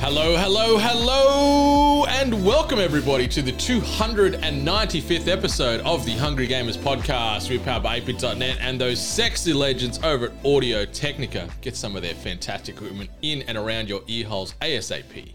[0.00, 7.50] Hello, hello, hello, and welcome everybody to the 295th episode of the Hungry Gamers podcast.
[7.50, 11.48] We're powered by 8bit.net and those sexy legends over at Audio Technica.
[11.60, 15.34] Get some of their fantastic equipment in and around your ear holes ASAP.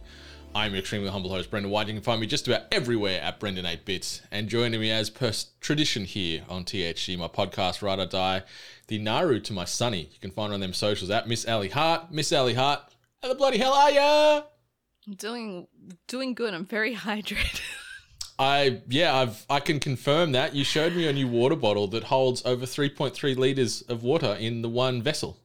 [0.56, 1.88] I'm your extremely humble host, Brendan White.
[1.88, 4.22] You can find me just about everywhere at Brendan8bits.
[4.32, 8.42] And joining me as per tradition here on THG, my podcast, Ride or Die,
[8.88, 10.10] the Naru to my Sunny.
[10.14, 12.12] You can find her on them socials at Miss Ally Hart.
[12.12, 12.82] Miss Ally Hart,
[13.22, 14.42] how the bloody hell are ya?
[15.08, 15.68] I'm doing
[16.08, 16.54] doing good.
[16.54, 17.62] I'm very hydrated.
[18.40, 20.56] I yeah, I've I can confirm that.
[20.56, 24.62] You showed me a new water bottle that holds over 3.3 liters of water in
[24.62, 25.38] the one vessel.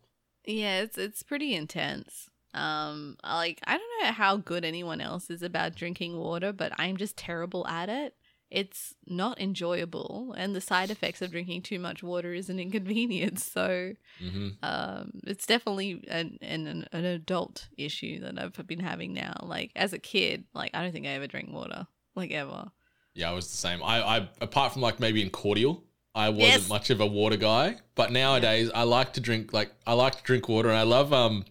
[0.46, 2.28] yeah, it's it's pretty intense.
[2.54, 6.96] Um, like I don't know how good anyone else is about drinking water, but I'm
[6.96, 8.14] just terrible at it.
[8.50, 13.44] It's not enjoyable, and the side effects of drinking too much water is an inconvenience.
[13.52, 19.34] So, hmm um, it's definitely an, an an adult issue that I've been having now.
[19.42, 22.70] Like as a kid, like I don't think I ever drank water, like ever.
[23.14, 23.82] Yeah, I was the same.
[23.82, 26.68] I, I apart from like maybe in cordial, I wasn't Yes.
[26.68, 27.76] much of a water guy.
[27.94, 31.12] But nowadays, I like to drink like I like to drink water, and I love
[31.12, 31.44] um.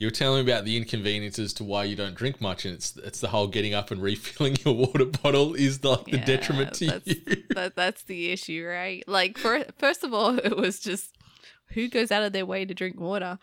[0.00, 2.96] You were telling me about the inconveniences to why you don't drink much, and it's
[2.96, 6.24] it's the whole getting up and refilling your water bottle is the, like the Yeah,
[6.24, 7.44] detriment to that's, you.
[7.54, 9.04] That, that's the issue, right?
[9.06, 11.18] Like, for, first of all, it was just
[11.74, 13.38] who goes out of their way to drink water.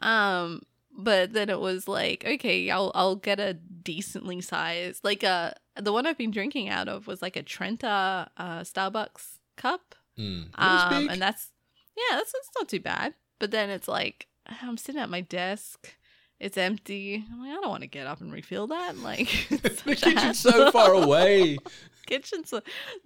[0.00, 0.60] Um,
[0.94, 5.94] but then it was like, okay, I'll I'll get a decently sized, like uh the
[5.94, 9.94] one I've been drinking out of was like a Trenta uh Starbucks cup.
[10.18, 10.48] Mm.
[10.60, 11.48] Um, and that's
[11.96, 13.14] yeah, that's that's not too bad.
[13.38, 14.26] But then it's like
[14.60, 15.94] I'm sitting at my desk.
[16.42, 17.24] It's empty.
[17.32, 18.98] I'm like, I don't want to get up and refill that.
[18.98, 21.56] Like, it's the kitchen's so far away.
[22.06, 22.60] kitchen's a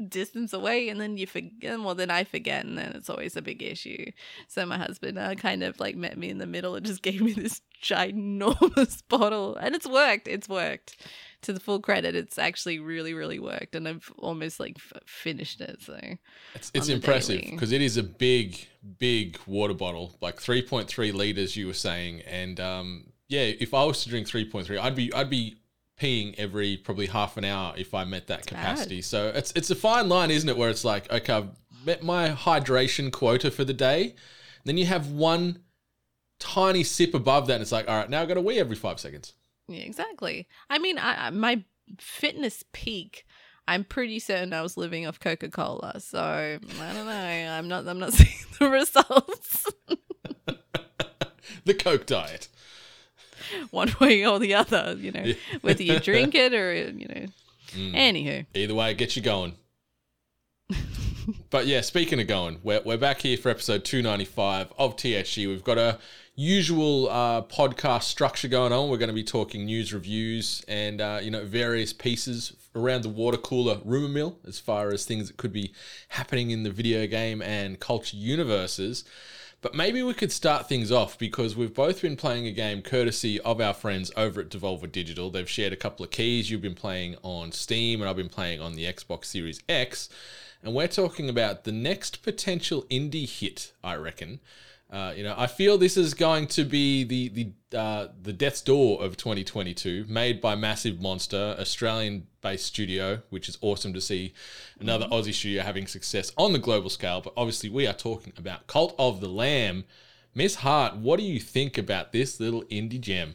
[0.09, 3.43] distance away and then you forget well then i forget and then it's always a
[3.43, 4.11] big issue
[4.49, 7.21] so my husband uh, kind of like met me in the middle and just gave
[7.21, 10.97] me this ginormous bottle and it's worked it's worked
[11.43, 15.61] to the full credit it's actually really really worked and i've almost like f- finished
[15.61, 16.01] it so
[16.55, 18.67] It's, it's impressive because it is a big,
[18.99, 21.57] big water bottle, like 3.3 liters.
[21.57, 25.31] You were saying, and um, yeah, if I was to drink 3.3, I'd be I'd
[25.31, 25.59] be
[26.01, 28.47] peeing every probably half an hour if I met that bad.
[28.49, 29.03] capacity.
[29.03, 30.57] So it's it's a fine line, isn't it?
[30.57, 31.49] Where it's like, okay, I've
[31.85, 34.15] met my hydration quota for the day.
[34.65, 35.61] Then you have one
[36.39, 38.77] tiny sip above that, and it's like, all right, now I've got to wee every
[38.77, 39.33] five seconds.
[39.69, 41.65] yeah exactly i mean I, I my
[41.99, 43.25] fitness peak
[43.67, 47.13] i'm pretty certain i was living off coca-cola so i don't know
[47.57, 49.67] i'm not i'm not seeing the results
[51.65, 52.49] The Coke diet.
[53.71, 55.35] one way or the other, you know, Yeah.
[55.61, 57.27] whether you drink it or, you know.
[57.73, 57.95] Mm.
[57.95, 59.55] Anywho, Either way, it gets you going.
[61.51, 65.47] but yeah, speaking of going, we're, we're back here for episode 295 of THG.
[65.49, 65.99] We've got a
[66.35, 68.89] usual uh, podcast structure going on.
[68.91, 73.09] We're going to be talking news reviews and, uh, you know, various pieces around the
[73.09, 75.73] water cooler rumor mill as far as things that could be
[76.09, 79.05] happening in the video game and culture universes.
[79.63, 83.41] But maybe we could start things off because we've both been playing a game courtesy
[83.41, 85.31] of our friends over at Devolver Digital.
[85.31, 86.51] They've shared a couple of keys.
[86.51, 90.09] You've been playing on Steam, and I've been playing on the Xbox Series X.
[90.63, 94.41] And we're talking about the next potential indie hit, I reckon.
[94.89, 97.29] Uh, you know, I feel this is going to be the
[97.71, 103.59] the uh, the death's door of 2022, made by Massive Monster, Australian-based studio, which is
[103.61, 104.33] awesome to see
[104.79, 107.21] another Aussie studio having success on the global scale.
[107.21, 109.85] But obviously, we are talking about Cult of the Lamb.
[110.35, 113.35] Miss Hart, what do you think about this little indie gem?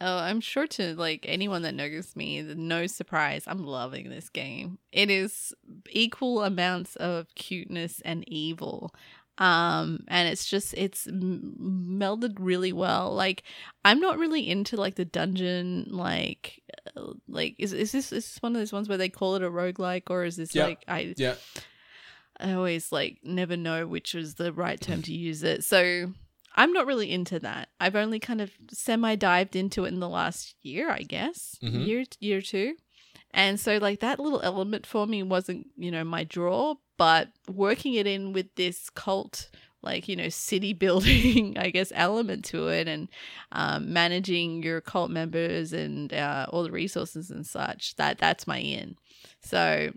[0.00, 4.78] oh, I'm sure to like anyone that knows me, no surprise, I'm loving this game.
[4.92, 5.54] It is
[5.90, 8.94] equal amounts of cuteness and evil.
[9.38, 11.54] Um, and it's just, it's m-
[12.00, 13.14] melded really well.
[13.14, 13.42] Like,
[13.84, 16.62] I'm not really into like the dungeon, like,
[16.96, 19.42] uh, like, is, is this, is this one of those ones where they call it
[19.42, 20.64] a roguelike or is this Yeah.
[20.64, 21.34] like, I, Yeah,
[22.38, 25.64] I always like never know which is the right term to use it.
[25.64, 26.12] So
[26.54, 27.68] I'm not really into that.
[27.80, 31.86] I've only kind of semi dived into it in the last year, I guess, Mhm.
[31.86, 32.76] year year two,
[33.32, 37.94] and so like that little element for me wasn't you know my draw, but working
[37.94, 39.50] it in with this cult
[39.82, 43.08] like you know city building i guess element to it and
[43.52, 48.58] um, managing your cult members and uh, all the resources and such that that's my
[48.58, 48.96] in.
[49.42, 49.92] So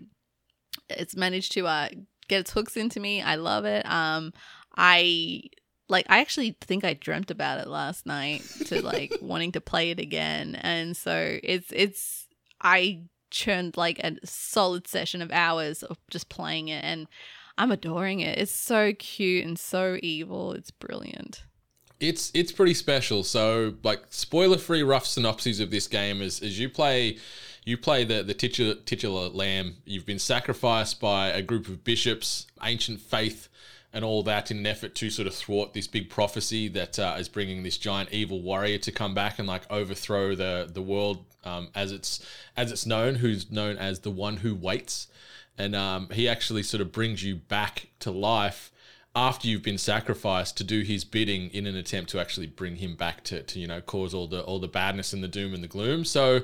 [0.88, 1.88] it's managed to uh,
[2.28, 3.22] get its hooks into me.
[3.22, 3.84] I love it.
[3.86, 4.32] Um
[4.76, 5.42] i
[5.88, 9.90] like i actually think i dreamt about it last night to like wanting to play
[9.90, 10.54] it again.
[10.54, 12.28] And so it's it's
[12.62, 17.06] i churned like a solid session of hours of just playing it and
[17.58, 18.38] I'm adoring it.
[18.38, 20.52] It's so cute and so evil.
[20.52, 21.44] It's brilliant.
[22.00, 23.22] It's it's pretty special.
[23.22, 27.18] So like spoiler free rough synopses of this game is as you play
[27.66, 29.76] you play the the titular, titular lamb.
[29.84, 33.49] You've been sacrificed by a group of bishops, ancient faith,
[33.92, 37.16] and all that in an effort to sort of thwart this big prophecy that uh,
[37.18, 41.24] is bringing this giant evil warrior to come back and like overthrow the the world
[41.44, 42.24] um, as it's
[42.56, 45.08] as it's known, who's known as the one who waits.
[45.58, 48.70] And um, he actually sort of brings you back to life
[49.14, 52.94] after you've been sacrificed to do his bidding in an attempt to actually bring him
[52.94, 55.64] back to, to you know cause all the all the badness and the doom and
[55.64, 56.04] the gloom.
[56.04, 56.40] So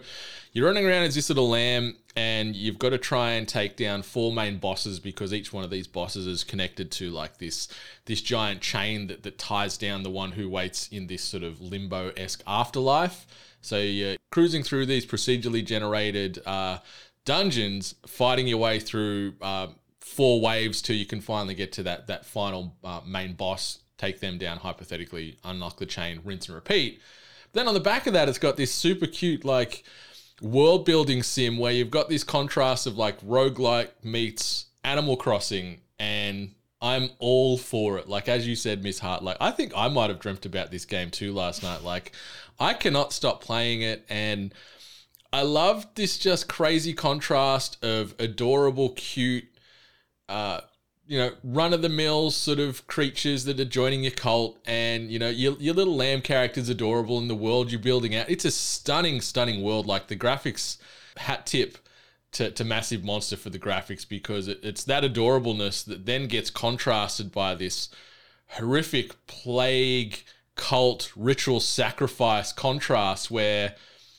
[0.52, 4.02] you're running around as this little lamb and you've got to try and take down
[4.02, 7.68] four main bosses because each one of these bosses is connected to like this
[8.06, 11.60] this giant chain that, that ties down the one who waits in this sort of
[11.60, 13.26] limbo-esque afterlife.
[13.60, 16.78] So you're cruising through these procedurally generated uh,
[17.24, 19.68] dungeons, fighting your way through uh,
[20.16, 24.20] four waves till you can finally get to that that final uh, main boss, take
[24.20, 27.00] them down hypothetically, unlock the chain, rinse and repeat.
[27.52, 29.84] Then on the back of that, it's got this super cute like
[30.40, 36.54] world building sim where you've got this contrast of like roguelike meets Animal Crossing and
[36.80, 38.08] I'm all for it.
[38.08, 40.84] Like as you said, Miss Hart, like I think I might have dreamt about this
[40.84, 41.82] game too last night.
[41.82, 42.12] Like
[42.58, 44.54] I cannot stop playing it and
[45.32, 49.48] I love this just crazy contrast of adorable, cute,
[50.28, 50.60] uh,
[51.06, 55.10] you know, run of the mill sort of creatures that are joining your cult, and
[55.10, 58.28] you know, your, your little lamb character's adorable in the world you're building out.
[58.28, 59.86] It's a stunning, stunning world.
[59.86, 60.78] Like the graphics,
[61.16, 61.78] hat tip
[62.32, 66.50] to, to Massive Monster for the graphics because it, it's that adorableness that then gets
[66.50, 67.88] contrasted by this
[68.48, 70.22] horrific plague
[70.54, 73.74] cult ritual sacrifice contrast where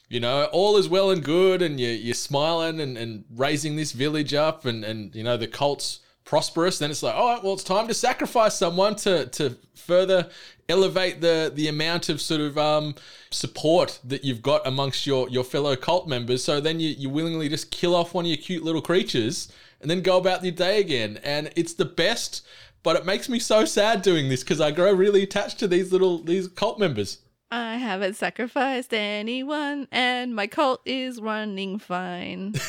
[0.09, 3.92] you know, all is well and good, and you're, you're smiling and, and raising this
[3.92, 6.80] village up, and, and you know, the cult's prosperous.
[6.80, 10.30] Then it's like, all right, well, it's time to sacrifice someone to, to further
[10.69, 12.95] elevate the, the amount of sort of um,
[13.31, 16.44] support that you've got amongst your, your fellow cult members.
[16.44, 19.51] So then you, you willingly just kill off one of your cute little creatures
[19.81, 21.19] and then go about your day again.
[21.24, 22.45] And it's the best,
[22.83, 25.92] but it makes me so sad doing this because I grow really attached to these
[25.92, 27.19] little these cult members.
[27.49, 32.53] I haven't sacrificed anyone, and my cult is running fine.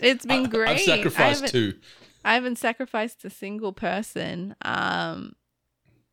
[0.00, 0.68] it's been I, great.
[0.68, 1.74] I've sacrificed I two.
[2.24, 4.54] I haven't sacrificed a single person.
[4.62, 5.34] Um,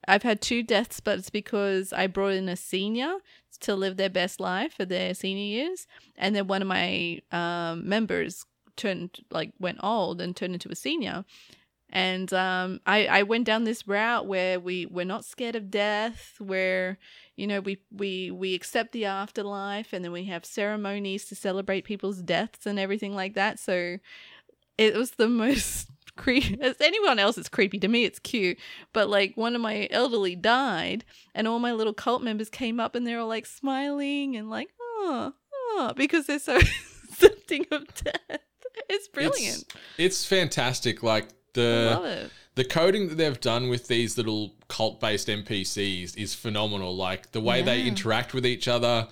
[0.07, 3.15] I've had two deaths, but it's because I brought in a senior
[3.61, 5.85] to live their best life for their senior years,
[6.15, 8.45] and then one of my um, members
[8.75, 11.23] turned like went old and turned into a senior.
[11.89, 16.33] And um, I, I went down this route where we we're not scared of death,
[16.39, 16.97] where
[17.35, 21.83] you know we we we accept the afterlife and then we have ceremonies to celebrate
[21.83, 23.97] people's deaths and everything like that so
[24.77, 28.57] it was the most creepy as anyone else it's creepy to me it's cute
[28.93, 31.03] but like one of my elderly died
[31.33, 34.69] and all my little cult members came up and they were like smiling and like
[34.79, 36.55] oh, oh because they're so
[37.09, 38.39] accepting of death
[38.89, 41.03] it's brilliant It's, it's fantastic.
[41.03, 42.31] Like the I love it.
[42.55, 46.95] The coding that they've done with these little cult based NPCs is phenomenal.
[46.95, 49.07] Like the way they interact with each other.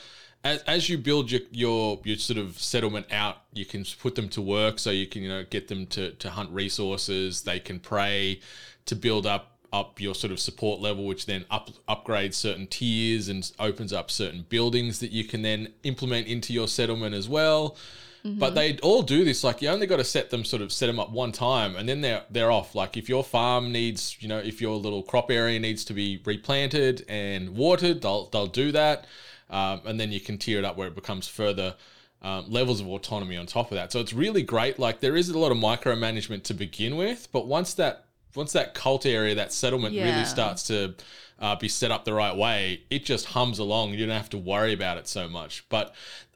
[0.45, 4.27] As, as you build your, your your sort of settlement out, you can put them
[4.29, 4.79] to work.
[4.79, 7.43] So you can you know get them to, to hunt resources.
[7.43, 8.39] They can pray
[8.85, 13.27] to build up up your sort of support level, which then up upgrades certain tiers
[13.27, 17.75] and opens up certain buildings that you can then implement into your settlement as well.
[18.25, 19.43] But they all do this.
[19.43, 21.87] Like you only got to set them sort of set them up one time, and
[21.89, 22.73] then they're they're off.
[22.73, 26.21] Like if your farm needs, you know, if your little crop area needs to be
[26.23, 29.07] replanted and watered, they'll they'll do that,
[29.49, 31.75] um, and then you can tier it up where it becomes further.
[32.21, 34.79] Um, levels of autonomy on top of that, so it's really great.
[34.79, 38.73] Like there is a lot of micromanagement to begin with, but once that once that
[38.73, 40.05] cult area, that settlement Yeah.
[40.05, 40.95] really starts to
[41.39, 43.91] uh, be set up the right way, it just hums along.
[43.91, 45.65] You don't have to worry about it so much.
[45.67, 45.93] But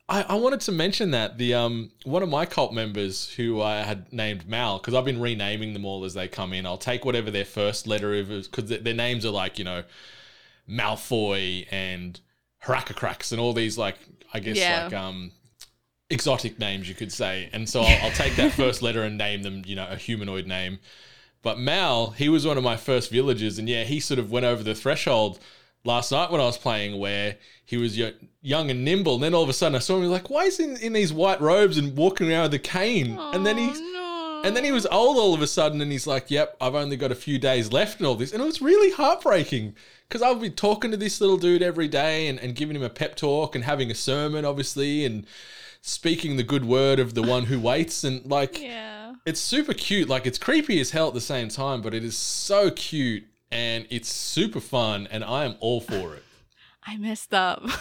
[0.09, 3.81] I, I wanted to mention that the um one of my cult members who I
[3.81, 6.65] had named Mal because I've been renaming them all as they come in.
[6.65, 9.83] I'll take whatever their first letter is because their names are like you know
[10.69, 12.19] Malfoy and
[12.63, 13.97] Harakacrax and all these like
[14.33, 14.85] I guess Yeah.
[14.85, 15.31] like um
[16.09, 17.49] exotic names you could say.
[17.51, 20.47] And so I'll, I'll take that first letter and name them you know a humanoid
[20.47, 20.79] name.
[21.43, 24.45] But Mal, he was one of my first villagers, and yeah, he sort of went
[24.45, 25.39] over the threshold
[25.87, 27.97] last night when I was playing, where he was
[28.41, 29.15] young and nimble.
[29.15, 30.93] And then all of a sudden, I saw him like, why is he in, in
[30.93, 33.17] these white robes and walking around with a cane?
[33.17, 34.47] and then he's Oh, no.
[34.47, 36.95] and then he was old all of a sudden, and he's like, "Yep, I've only
[36.97, 39.73] got a few days left and all this." And it was really heartbreaking
[40.07, 42.83] because I would be talking to this little dude every day and, and giving him
[42.83, 45.25] a pep talk and having a sermon, obviously, and
[45.81, 48.03] speaking the good word of the one who waits.
[48.03, 49.13] And like, Yeah.
[49.25, 50.07] it's super cute.
[50.07, 53.87] Like, it's creepy as hell at the same time, but it is so cute and
[53.89, 56.23] it's super fun, and I am all for it.
[56.85, 57.63] I messed up.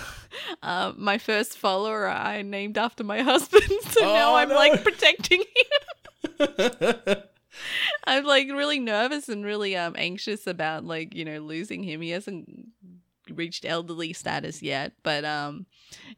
[0.62, 4.54] Uh, my first follower I named after my husband, so now Oh, I'm no.
[4.54, 7.06] like protecting him.
[8.04, 12.02] I'm like really nervous and really um anxious about like you know losing him.
[12.02, 12.66] He hasn't
[13.30, 15.64] reached elderly status yet, but um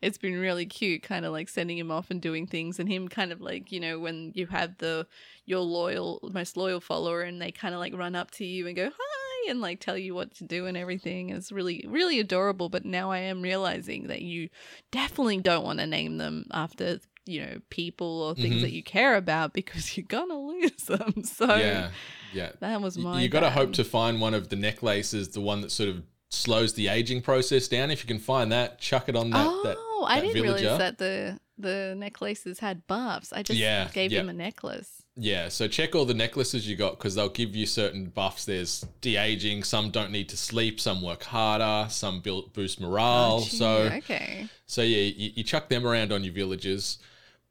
[0.02, 3.06] it's been really cute kind of like sending him off and doing things and him
[3.08, 5.06] kind of like you know when you have the
[5.44, 8.74] your loyal most loyal follower and they kind of like run up to you and
[8.74, 9.17] go hi
[9.48, 13.10] and like tell you what to do and everything it's really really adorable but now
[13.10, 14.48] i am realizing that you
[14.92, 18.60] definitely don't want to name them after you know people or things Mhm.
[18.62, 21.90] that you care about because you're gonna lose them so yeah,
[22.32, 22.52] yeah.
[22.60, 25.60] that was my you got to hope to find one of the necklaces, the one
[25.60, 27.90] that sort of slows the aging process down.
[27.90, 29.46] If you can find that, chuck it on that.
[29.46, 29.76] oh that,
[30.10, 30.62] i didn't villager.
[30.64, 34.20] realize that the the necklaces had buffs i just Yeah, gave yeah.
[34.20, 37.66] him a necklace Yeah, so check all the necklaces you got because they'll give you
[37.66, 38.44] certain buffs.
[38.44, 43.40] There's de aging, some don't need to sleep, some work harder, some build, boost morale.
[43.40, 46.98] Oh, gee, so, okay so yeah, you, you chuck them around on your villagers.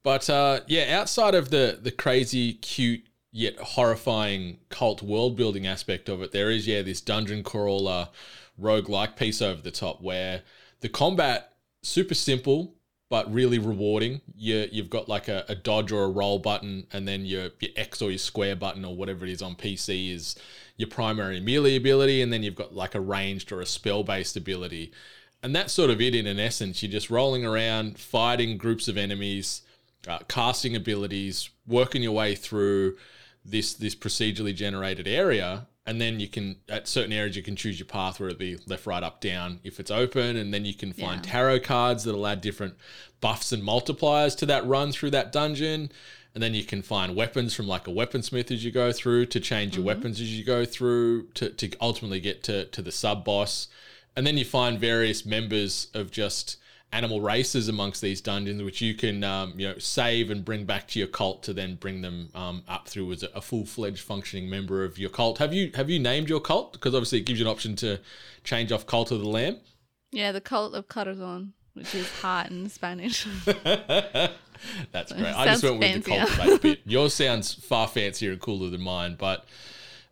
[0.04, 6.08] But uh, yeah, outside of the the crazy, cute yet horrifying cult world building aspect
[6.08, 8.08] of it, there is yeah this dungeon crawler
[8.62, 10.44] roguelike piece over the top where
[10.80, 12.76] the combat super simple
[13.10, 14.22] but really rewarding.
[14.36, 17.72] You you've got like a, a dodge or a roll button, and then your your
[17.76, 20.36] X or your square button or whatever it is on PC is
[20.78, 24.36] your primary melee ability, and then you've got like a ranged or a spell based
[24.36, 24.92] ability.
[25.44, 26.82] And that's sort of it in an essence.
[26.82, 29.62] You're just rolling around, fighting groups of enemies,
[30.08, 32.98] uh, casting abilities, working your way through
[33.46, 37.80] this this procedurally generated area, and then you can at certain areas you can choose
[37.80, 40.74] your path, where it be left, right, up, down if it's open, and then you
[40.74, 41.32] can find Yeah.
[41.32, 42.76] tarot cards that'll add different
[43.22, 45.90] buffs and multipliers to that run through that dungeon.
[46.36, 49.40] And then you can find weapons from like a weaponsmith as you go through to
[49.40, 49.88] change your mm-hmm.
[49.88, 53.70] weapons as you go through to, to ultimately get to, to the sub boss.
[54.16, 56.58] And then you find various members of just
[56.92, 60.88] animal races amongst these dungeons, which you can um, you know save and bring back
[60.90, 64.50] to your cult to then bring them um, up through as a, full fledged functioning
[64.50, 65.38] member of your cult.
[65.40, 66.74] Have you have you named your cult?
[66.74, 68.00] Because obviously it gives you an option to
[68.44, 69.58] change off cult of the lamb.
[70.12, 73.28] Yeah, the cult of Corazon, which is heart in Spanish.
[74.92, 75.36] That's great.
[75.36, 76.26] I just went with the fancier.
[76.26, 76.80] cultivate bit.
[76.86, 79.46] Yours sounds far fancier and cooler than mine, but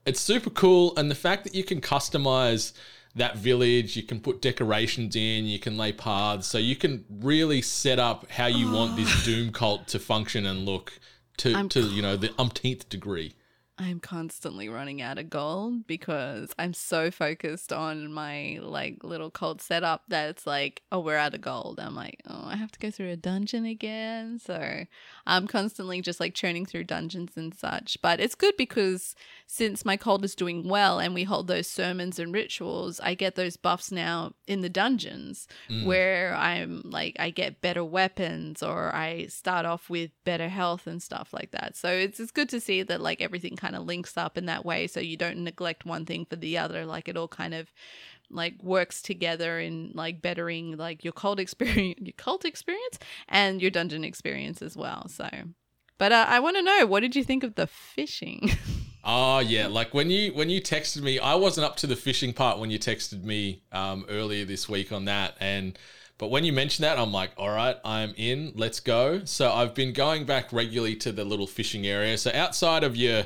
[0.05, 0.93] it's super cool.
[0.97, 2.73] And the fact that you can customize
[3.15, 7.61] that village, you can put decorations in, you can lay paths, so you can really
[7.61, 10.99] set up how you want this Doom cult to function and look
[11.37, 13.33] to, I'm to you know the umpteenth degree.
[13.77, 19.61] I'm constantly running out of gold because I'm so focused on my like little cult
[19.61, 21.79] setup that it's like, oh, we're out of gold.
[21.81, 24.39] I'm like, oh, I have to go through a dungeon again.
[24.39, 24.85] So
[25.27, 27.97] I'm constantly just like churning through dungeons and such.
[28.01, 29.15] But it's good because
[29.47, 33.35] since my cult is doing well and we hold those sermons and rituals, I get
[33.35, 35.85] those buffs now in the dungeons mm.
[35.85, 41.01] where I'm like, I get better weapons or I start off with better health and
[41.01, 41.75] stuff like that.
[41.75, 44.65] So it's, it's good to see that like everything kind of links up in that
[44.65, 46.85] way so you don't neglect one thing for the other.
[46.85, 47.71] Like it all kind of
[48.35, 53.71] like works together in like bettering like your cult experience your cult experience and your
[53.71, 55.29] dungeon experience as well so
[55.97, 58.49] but uh, i want to know what did you think of the fishing
[59.07, 62.33] Oh yeah, like when you when you texted me, I wasn't up to the fishing
[62.33, 65.77] part when you texted me um, earlier this week on that, and
[66.17, 68.53] but when you mentioned that, I'm like, all right, I'm in.
[68.55, 69.25] Let's go.
[69.25, 72.17] So I've been going back regularly to the little fishing area.
[72.17, 73.23] So outside of your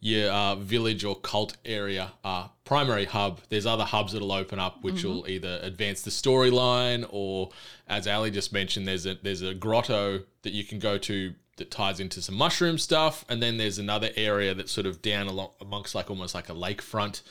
[0.00, 4.82] your uh, village or cult area uh, primary hub, there's other hubs that'll open up,
[4.82, 7.50] which will either advance the storyline or,
[7.88, 11.70] as Ally just mentioned, there's a there's a grotto that you can go to that
[11.72, 15.50] ties into some mushroom stuff, and then there's another area that's sort of down along
[15.60, 17.22] amongst like almost like a lakefront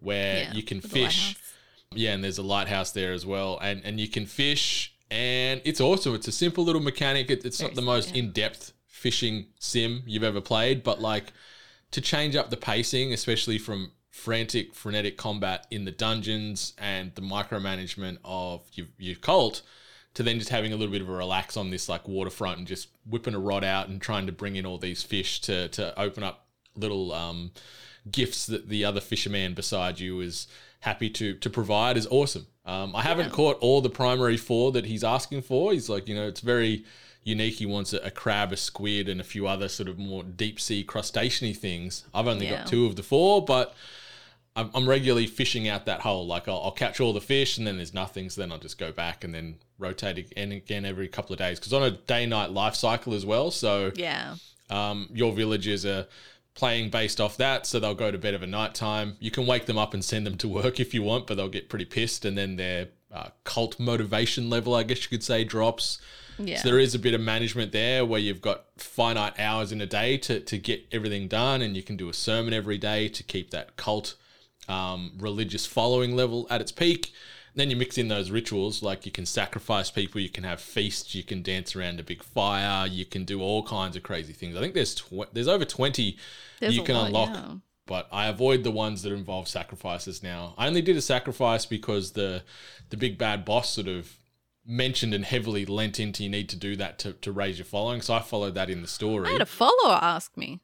[0.00, 1.36] where Yeah, you can fish.
[1.94, 5.80] Yeah, and there's a lighthouse there as well, and and you can fish, and it's
[5.80, 6.16] awesome.
[6.16, 7.30] It's a simple little mechanic.
[7.30, 8.22] It, it's not the most yeah.
[8.22, 11.32] in depth fishing sim you've ever played, but like
[11.90, 17.22] to change up the pacing, especially from frantic, frenetic combat in the dungeons and the
[17.22, 19.62] micromanagement of your, your cult,
[20.14, 22.66] to then just having a little bit of a relax on this like waterfront and
[22.66, 25.98] just whipping a rod out and trying to bring in all these fish to to
[25.98, 27.52] open up little um,
[28.10, 30.48] gifts that the other fisherman beside you is
[30.80, 32.46] happy to to provide is awesome.
[32.64, 35.72] Um, I haven't caught all the primary four that he's asking for.
[35.72, 36.84] He's like, you know, it's very
[37.22, 37.54] unique.
[37.54, 40.60] He wants a, a crab, a squid, and a few other sort of more deep
[40.60, 42.04] sea crustacean things.
[42.14, 42.58] I've only Yeah.
[42.58, 43.74] got two of the four, but
[44.56, 46.26] I'm, I'm regularly fishing out that hole.
[46.26, 48.30] Like I'll, I'll catch all the fish, and then there's nothing.
[48.30, 51.58] So then I'll just go back and then rotate again, again every couple of days.
[51.58, 53.50] Because on a day night life cycle as well.
[53.50, 54.36] So Yeah.
[54.68, 56.06] um, your villagers are
[56.54, 59.16] playing based off that, so they'll go to bed of a night time.
[59.20, 61.48] You can wake them up and send them to work if you want, but they'll
[61.48, 65.44] get pretty pissed, and then their uh, cult motivation level, I guess you could say,
[65.44, 66.00] drops.
[66.46, 66.58] Yeah.
[66.58, 69.86] So there is a bit of management there where you've got finite hours in a
[69.86, 73.22] day to, to get everything done, and you can do a sermon every day to
[73.22, 74.16] keep that cult
[74.68, 77.12] um, religious following level at its peak.
[77.54, 81.16] Then you mix in those rituals, like you can sacrifice people, you can have feasts,
[81.16, 84.56] you can dance around a big fire, you can do all kinds of crazy things.
[84.56, 86.16] I think there's tw- there's over twenty
[86.60, 87.54] There's you can lot, unlock, yeah.
[87.86, 90.54] but I avoid the ones that involve sacrifices now.
[90.56, 92.44] I only did a sacrifice because the
[92.90, 94.19] the big bad boss sort of
[94.66, 98.00] mentioned and heavily lent into you need to do that to, to raise your following.
[98.02, 99.28] So I followed that in the story.
[99.28, 100.60] I had a follower ask me.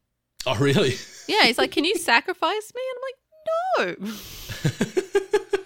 [0.47, 0.95] oh really?
[1.29, 4.17] Yeah, he's like, "Can you sacrifice me?" And I'm like, "No."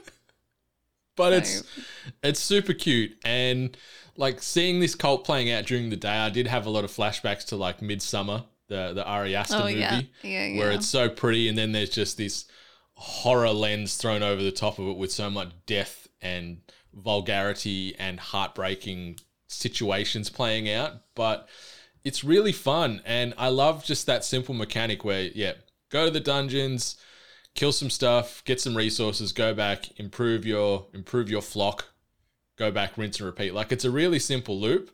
[1.16, 1.64] but So- it's
[2.22, 3.76] it's super cute and
[4.16, 6.90] like seeing this cult playing out during the day i did have a lot of
[6.90, 10.00] flashbacks to like Midsommar the the ari aster Oh, movie yeah.
[10.22, 10.76] Yeah, where yeah.
[10.76, 12.44] it's so pretty and then there's just this
[12.94, 16.58] horror lens thrown over the top of it with so much death and
[16.94, 21.48] vulgarity and heartbreaking situations playing out but
[22.04, 25.52] it's really fun and i love just that simple mechanic where yeah
[25.90, 26.96] go to the dungeons
[27.54, 31.86] kill some stuff, get some resources, go back, improve your improve your flock,
[32.56, 33.54] go back, rinse and repeat.
[33.54, 34.90] Like it's a really simple loop.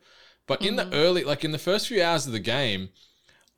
[0.47, 0.95] But in the mm-hmm.
[0.95, 2.91] early like in the first few hours of the game,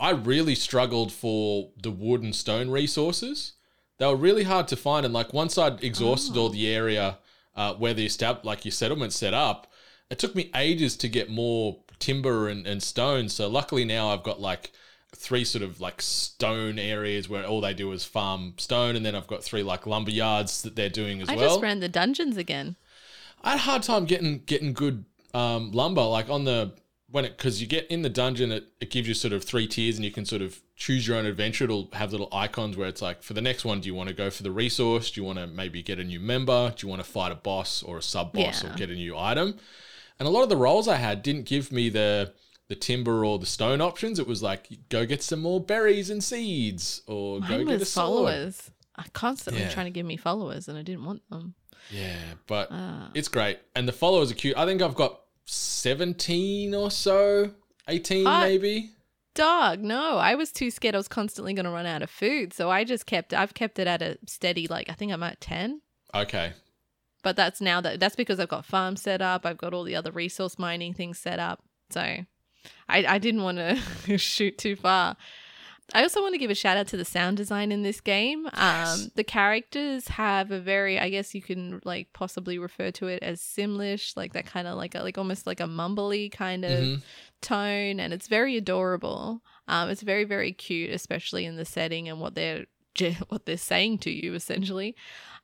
[0.01, 3.55] I really struggled for the wood and stone resources.
[3.99, 6.53] They were really hard to find and like once I'd exhausted all ah.
[6.53, 7.19] the area
[7.59, 9.67] uh, where the estab- like your settlement set up,
[10.11, 13.29] it took me ages to get more timber and, and stone.
[13.29, 14.71] So luckily now I've got like
[15.15, 19.17] three sort of like stone areas where all they do is farm stone, and then
[19.17, 21.45] I've got three like lumber yards that they're doing as I well.
[21.45, 22.77] I just ran the dungeons again.
[23.43, 26.73] I had a hard time getting getting good um, lumber, like on the
[27.11, 29.67] when it because you get in the dungeon, it, it gives you sort of three
[29.67, 31.65] tiers, and you can sort of choose your own adventure.
[31.65, 34.15] It'll have little icons where it's like for the next one, do you want to
[34.15, 35.11] go for the resource?
[35.11, 36.73] Do you want to maybe get a new member?
[36.77, 38.73] Do you want to fight a boss or a sub boss Yeah.
[38.73, 39.57] or get a new item?
[40.19, 42.33] And a lot of the roles I had didn't give me the
[42.69, 44.19] the timber or the stone options.
[44.19, 47.85] It was like go get some more berries and seeds, or go Mine get a
[47.87, 48.05] sword.
[48.07, 48.71] followers.
[48.97, 49.71] I constantly Yeah.
[49.71, 51.55] trying to give me followers, and I didn't want them.
[51.91, 53.11] Yeah, but Ah.
[53.15, 53.61] it's great.
[53.75, 54.57] And the followers are cute.
[54.59, 57.51] I think I've got 17 or so,
[57.89, 58.91] 18 I- maybe.
[59.35, 60.97] Dog, no, I was too scared.
[60.97, 63.33] I was constantly going to run out of food, so I just kept.
[63.33, 65.81] I've kept it at a steady, like I think I'm at ten.
[66.13, 66.55] Okay.
[67.23, 69.47] But that's now that that's because I've got farm set up.
[69.47, 71.63] I've got all the other resource mining things set up.
[71.91, 72.27] So I
[72.89, 75.17] I didn't want to shoot too far.
[75.95, 78.47] I also want to give a shout out to the sound design in this game.
[78.53, 83.23] Um, the characters have a very, I guess you can like possibly refer to it
[83.23, 86.81] as Simlish, like that kind of like a, like almost like a mumbly kind of
[86.85, 87.03] Mhm.
[87.41, 89.43] tone, and it's very adorable.
[89.67, 92.67] Um, it's very very cute, especially in the setting and what they're
[93.29, 94.95] what they're saying to you essentially.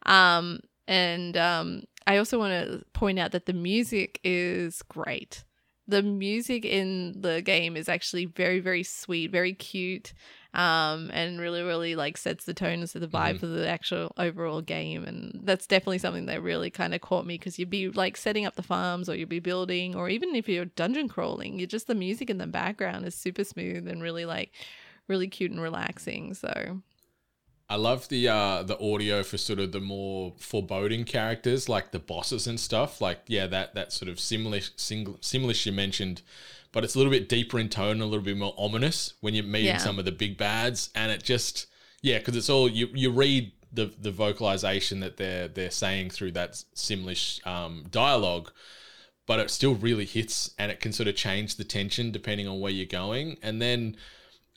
[0.04, 5.44] Um, and um, I also want to point out that the music is great.
[5.87, 10.14] The music in the game is actually very, very sweet, very cute,
[10.55, 14.12] um, and really, really like sets the tone and sets the vibe of the actual
[14.16, 15.05] overall game.
[15.05, 18.47] And that's definitely something that really kind of caught me because you'd be like setting
[18.47, 21.87] up the farms, or you'd be building, or even if you're dungeon crawling, you're just
[21.87, 24.53] the music in the background is super smooth and really like
[25.07, 26.33] really cute and relaxing.
[26.33, 26.81] So
[27.68, 31.98] I love the uh the audio for sort of the more foreboding characters, like the
[31.98, 33.00] bosses and stuff.
[33.00, 36.20] Like, yeah, that that sort of similar single Simlish you mentioned,
[36.72, 39.44] but it's a little bit deeper in tone, a little bit more ominous when you're
[39.44, 39.79] meeting Yeah.
[39.79, 41.66] some of the big bads, and it just
[42.03, 46.33] yeah, because it's all you you read the the vocalization that they're they're saying through
[46.33, 48.53] that Simlish um, dialogue,
[49.27, 52.61] but it still really hits, and it can sort of change the tension depending on
[52.61, 53.96] where you're going, and then.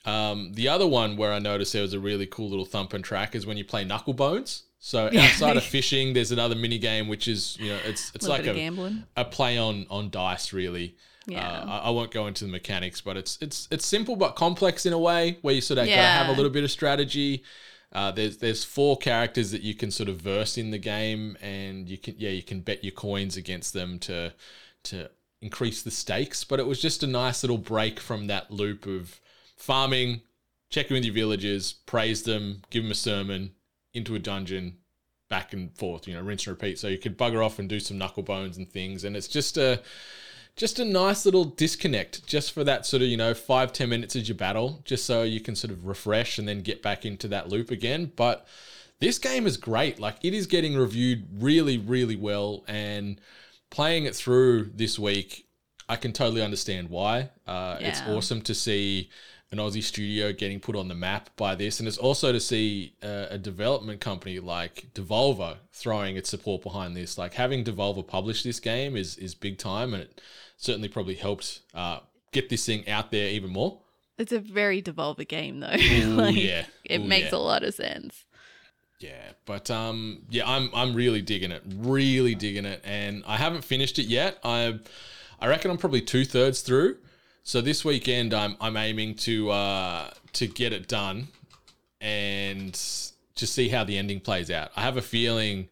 [0.07, 3.35] Um, the other one where I noticed there was a really cool little thumping track
[3.35, 4.63] is when you play Knuckle Bones.
[4.79, 8.29] So outside of fishing, there's another mini game which is you know it's it's a
[8.29, 9.03] like a, gambling.
[9.15, 10.95] a play on on dice really.
[11.25, 11.45] Yeah.
[11.45, 14.85] Uh, I, I won't go into the mechanics, but it's it's it's simple but complex
[14.85, 16.19] in a way where you sort of Yeah.
[16.19, 17.43] have a little bit of strategy.
[17.91, 21.89] Uh, there's there's four characters that you can sort of verse in the game, and
[21.89, 24.31] you can yeah you can bet your coins against them to
[24.83, 25.09] to
[25.41, 26.43] increase the stakes.
[26.45, 29.19] But it was just a nice little break from that loop of
[29.57, 30.21] farming,
[30.69, 33.51] check in with your villagers, praise them, give them a sermon,
[33.93, 34.77] into a dungeon,
[35.29, 36.79] back and forth, you know, rinse and repeat.
[36.79, 39.03] So you could bugger off and do some knuckle bones and things.
[39.03, 39.81] And it's just a
[40.55, 44.15] just a nice little disconnect just for that sort of, you know, five, ten minutes
[44.15, 47.27] as your battle, just so you can sort of refresh and then get back into
[47.27, 48.11] that loop again.
[48.15, 48.47] But
[48.99, 49.99] this game is great.
[49.99, 52.63] Like it is getting reviewed really, really well.
[52.67, 53.21] And
[53.69, 55.45] playing it through this week,
[55.89, 57.29] I can totally understand why.
[57.45, 59.09] Uh, It's awesome to see
[59.51, 62.93] an Aussie studio getting put on the map by this, and it's also to see
[63.01, 67.17] a, a development company like Devolver throwing its support behind this.
[67.17, 70.21] Like having Devolver publish this game is is big time, and it
[70.57, 71.99] certainly probably helped uh,
[72.31, 73.79] get this thing out there even more.
[74.17, 75.75] It's a very devolver game though.
[75.75, 76.65] Ooh, like, yeah.
[76.83, 77.37] It Ooh, makes yeah.
[77.37, 78.25] a lot of sense.
[78.99, 83.63] Yeah, but um, yeah, I'm I'm really digging it, really digging it, and I haven't
[83.63, 84.39] finished it yet.
[84.43, 84.79] I
[85.39, 86.97] I reckon I'm probably two thirds through.
[87.47, 91.29] So this weekend, I'm I'm aiming to uh to get it done,
[92.01, 94.71] and just see how the ending plays out.
[94.75, 95.69] I have a feeling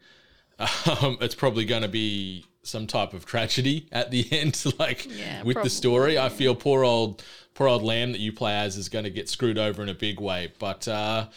[0.57, 5.43] um, it's probably going to be some type of tragedy at the end, like Yeah,
[5.43, 6.17] with the probably, story.
[6.17, 7.21] I feel poor old
[7.55, 9.93] poor old lamb that you play as is going to get screwed over in a
[9.93, 10.87] big way, but.
[10.87, 11.27] uh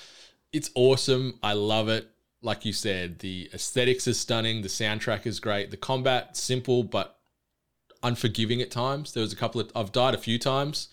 [0.51, 1.38] it's awesome.
[1.42, 2.09] I love it.
[2.40, 4.62] Like you said, the aesthetics is stunning.
[4.62, 5.70] The soundtrack is great.
[5.70, 7.18] The combat simple but
[8.03, 9.13] unforgiving at times.
[9.13, 10.89] There was a couple of I've died a few times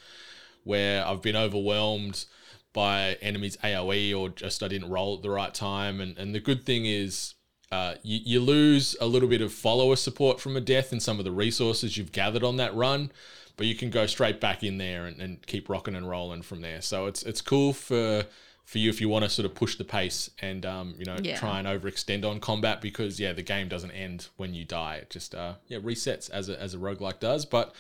[0.64, 2.26] where I've been overwhelmed
[2.74, 6.02] by enemies AOE or just I didn't roll at the right time.
[6.02, 7.36] And and the good thing is
[7.72, 11.20] uh, you, you lose a little bit of follower support from a death and some
[11.20, 13.12] of the resources you've gathered on that run,
[13.58, 16.62] but you can go straight back in there and, and keep rocking and rolling from
[16.62, 16.82] there.
[16.82, 18.26] So it's it's cool for
[18.66, 21.16] for you if you want to sort of push the pace and um, you know
[21.22, 21.38] Yeah.
[21.38, 24.96] try and overextend on combat because yeah the game doesn't end when you die.
[24.96, 27.46] It just uh yeah resets as a as a roguelike does.
[27.46, 27.74] But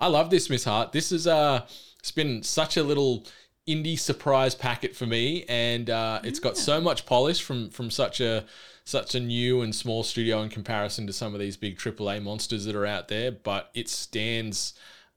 [0.00, 0.92] I love this Miss Hart.
[0.92, 1.66] This is uh
[1.98, 3.24] it's been such a little
[3.68, 8.20] indie surprise packet for me and uh it's got so much polish from from such
[8.20, 8.44] a
[8.84, 12.64] such a new and small studio in comparison to some of these big AAA monsters
[12.64, 14.74] that are out there but it stands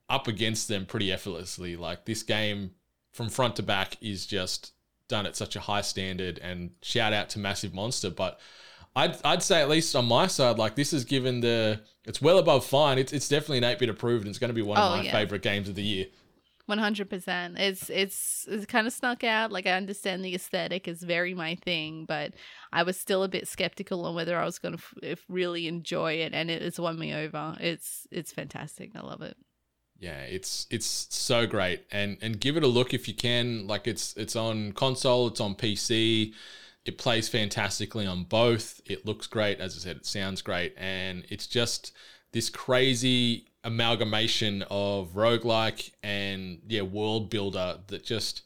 [0.10, 1.75] up against them pretty effortlessly.
[1.75, 2.71] Like this game
[3.13, 4.73] from front to back is just
[5.08, 8.39] done at such a high standard and shout out to massive monster but
[8.96, 12.38] i'd, I'd say at least on my side like this is given the it's well
[12.39, 14.84] above fine it's, it's definitely an 8-bit approved and it's going to be one of
[14.84, 15.12] Oh, my yeah.
[15.12, 16.06] favorite games of the year
[16.68, 17.60] One hundred percent.
[17.60, 19.52] It's it's it's kind of snuck out.
[19.52, 22.34] Like I understand the aesthetic is very my thing, but
[22.74, 25.68] I was still a bit skeptical on whether I was going to f- if really
[25.68, 27.56] enjoy it, and it has won me over.
[27.60, 28.96] It's it's fantastic.
[28.96, 29.38] I love it.
[29.99, 31.86] Yeah it's it's so great.
[31.91, 33.67] And and give it a look if you can.
[33.67, 36.34] Like it's it's on console it's on pc
[36.86, 38.81] it plays fantastically on both.
[38.86, 39.60] It looks great.
[39.60, 40.73] As i said it sounds great.
[40.77, 41.91] And it's just
[42.31, 48.43] this crazy amalgamation of roguelike and yeah world builder that just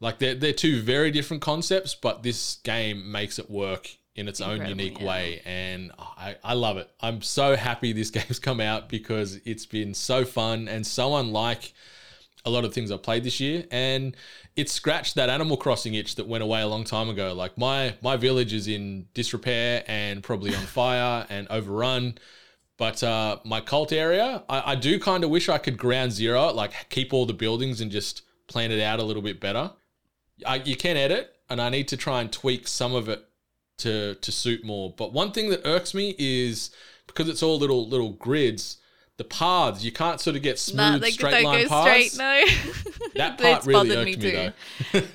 [0.00, 4.40] like they're, they're two very different concepts but this game makes it work in its
[4.40, 5.06] own unique yeah.
[5.06, 9.66] way and I, I love it i'm so happy this game's come out because it's
[9.66, 11.72] been so fun and so unlike
[12.44, 14.16] a lot of things I've played this year, and
[14.56, 17.32] it scratched that Animal Crossing itch that went away a long time ago.
[17.34, 22.18] Like my my village is in disrepair and probably on fire and overrun,
[22.76, 26.48] but uh, my cult area, I, I do kind of wish I could ground zero
[26.48, 29.70] it, like keep all the buildings and just plan it out a little bit better.
[30.44, 33.24] I, you can edit, and I need to try and tweak some of it
[33.78, 34.92] to to suit more.
[34.96, 36.70] But one thing that irks me is
[37.06, 38.78] because it's all little little grids.
[39.18, 42.12] The paths you can't sort of get smooth Nah, they straight line paths.
[42.12, 42.18] straight.
[42.18, 42.44] No,
[43.14, 44.52] That part really bothered irked me, though.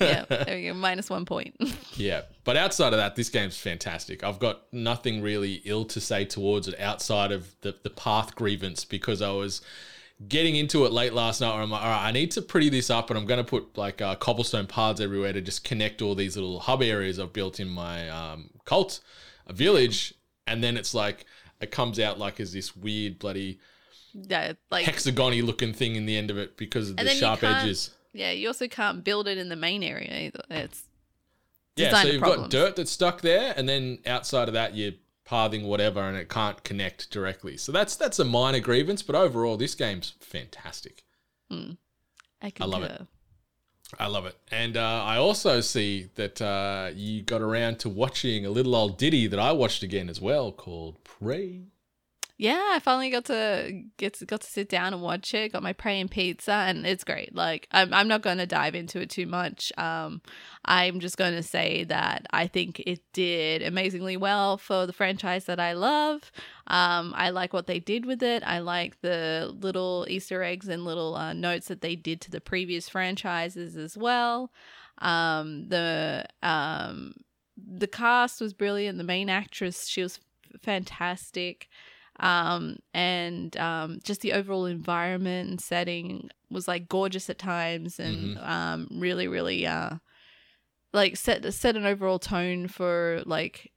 [0.00, 0.74] yeah, there we go.
[0.74, 1.56] Minus one point.
[1.94, 4.22] Yeah, but outside of that, this game's fantastic.
[4.22, 8.84] I've got nothing really ill to say towards it outside of the, the path grievance
[8.84, 9.62] because I was
[10.26, 12.68] getting into it late last night where I'm like, all right, I need to pretty
[12.70, 16.02] this up and I'm going to put like uh, cobblestone paths everywhere to just connect
[16.02, 19.00] all these little hub areas I've built in my um, cult,
[19.46, 20.14] a village.
[20.46, 21.24] And then it's like,
[21.60, 23.58] it comes out like as this weird bloody
[24.14, 27.90] yeah, like hexagony looking thing in the end of it because of the sharp edges.
[28.12, 30.42] yeah, you also can't build it in the main area either.
[30.50, 30.84] It's
[31.76, 32.42] Yeah, so you've problems.
[32.42, 34.92] got dirt that's stuck there, and then outside of that, you're
[35.28, 37.56] pathing whatever, and it can't connect directly.
[37.58, 41.04] So that's that's a minor grievance, but overall, this game's fantastic.
[42.40, 43.06] I, I love it.
[43.98, 48.44] I love it, and uh, I also see that uh, you got around to watching
[48.44, 51.62] a little old ditty that I watched again as well, called "Prey."
[52.38, 55.52] Yeah, I finally got to get to, got to sit down and watch it.
[55.52, 57.34] Got my Prey and pizza, and it's great.
[57.34, 59.72] Like I'm, I'm not going to dive into it too much.
[59.76, 60.22] Um,
[60.64, 65.44] I'm just going to say that I think it did amazingly well for the franchise
[65.46, 66.30] that I love.
[66.66, 68.42] Um, I like what they did with it.
[68.44, 72.40] I like the little Easter eggs and little uh, notes that they did to the
[72.40, 74.52] previous franchises as well.
[74.98, 77.14] Um, the um,
[77.56, 78.98] the cast was brilliant.
[78.98, 80.18] The main actress, she was
[80.54, 81.68] f- fantastic
[82.20, 88.36] um, and um, just the overall environment and setting was like gorgeous at times and
[88.36, 88.48] Mhm.
[88.48, 89.98] um, really really uh,
[90.98, 93.72] like set set an overall tone for like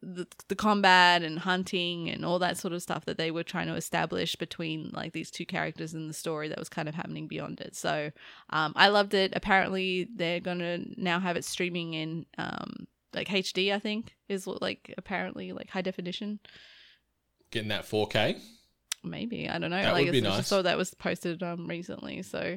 [0.00, 3.66] the, the combat and hunting and all that sort of stuff that they were trying
[3.66, 7.26] to establish between like these two characters in the story that was kind of happening
[7.26, 8.10] beyond it so
[8.50, 13.72] um, i loved it apparently they're gonna now have it streaming in um, like hd
[13.74, 16.38] i think is what like apparently like high definition
[17.50, 18.38] Getting that 4K.
[19.04, 19.82] maybe I don't know.
[19.82, 20.46] That like would be it's- I nice.
[20.46, 22.56] saw that was posted um recently, so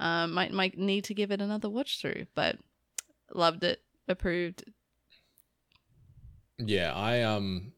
[0.00, 2.26] um might might need to give it another watch through.
[2.34, 2.58] But
[3.32, 4.64] loved it, approved.
[6.58, 7.72] Yeah, I um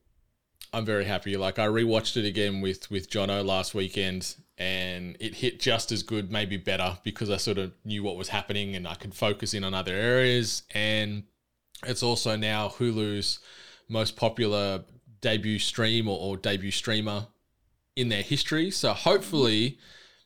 [0.72, 1.36] I'm very happy.
[1.36, 6.02] Like I rewatched it again with with Jono last weekend and it hit just as
[6.02, 9.54] good, maybe better because I sort of knew what was happening and I could focus
[9.54, 11.24] in on other areas and
[11.86, 13.38] it's also now Hulu's
[13.88, 14.84] most popular
[15.20, 17.26] debut stream or, or debut streamer
[17.96, 18.70] in their history.
[18.70, 19.78] So hopefully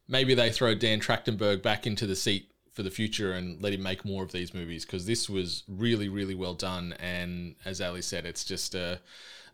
[0.08, 3.82] maybe they throw Dan Trachtenberg back into the seat for the future and let him
[3.82, 8.00] make more of these movies because this was really really well done and as Ally
[8.00, 9.00] said it's just a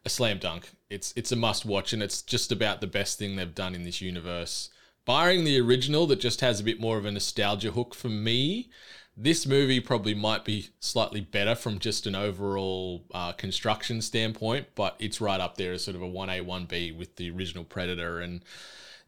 [0.04, 3.37] a slam dunk it's it's a must watch and it's just about the best thing
[3.37, 4.70] they've done in this universe
[5.04, 8.70] barring the original that just has a bit more of a nostalgia hook for me
[9.16, 14.96] this movie probably might be slightly better from just an overall uh, construction standpoint but
[14.98, 18.42] it's right up there as sort of a 1A 1B with the original Predator and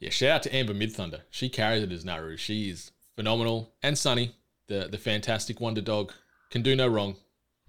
[0.03, 1.21] yeah, shout out to Amber Midthunder.
[1.31, 2.37] She carries it as Naru.
[2.37, 3.75] She is phenomenal.
[3.83, 4.35] And Sunny,
[4.69, 6.13] the the fantastic Wonder Dog,
[6.51, 7.17] can do no wrong.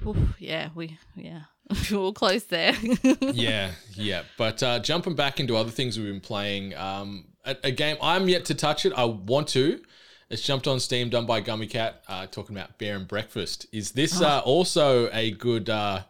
[0.05, 1.43] Oof, yeah, we yeah.
[1.91, 2.75] We're all close there.
[3.21, 4.23] yeah, yeah.
[4.37, 8.27] But uh, jumping back into other things we've been playing, um, a, a game I'm
[8.27, 8.93] yet to touch it.
[8.93, 9.81] I want to.
[10.29, 13.67] It's jumped on Steam, done by Gummy Cat, uh, talking about Bear and Breakfast.
[13.71, 16.01] Is this uh, also a good uh,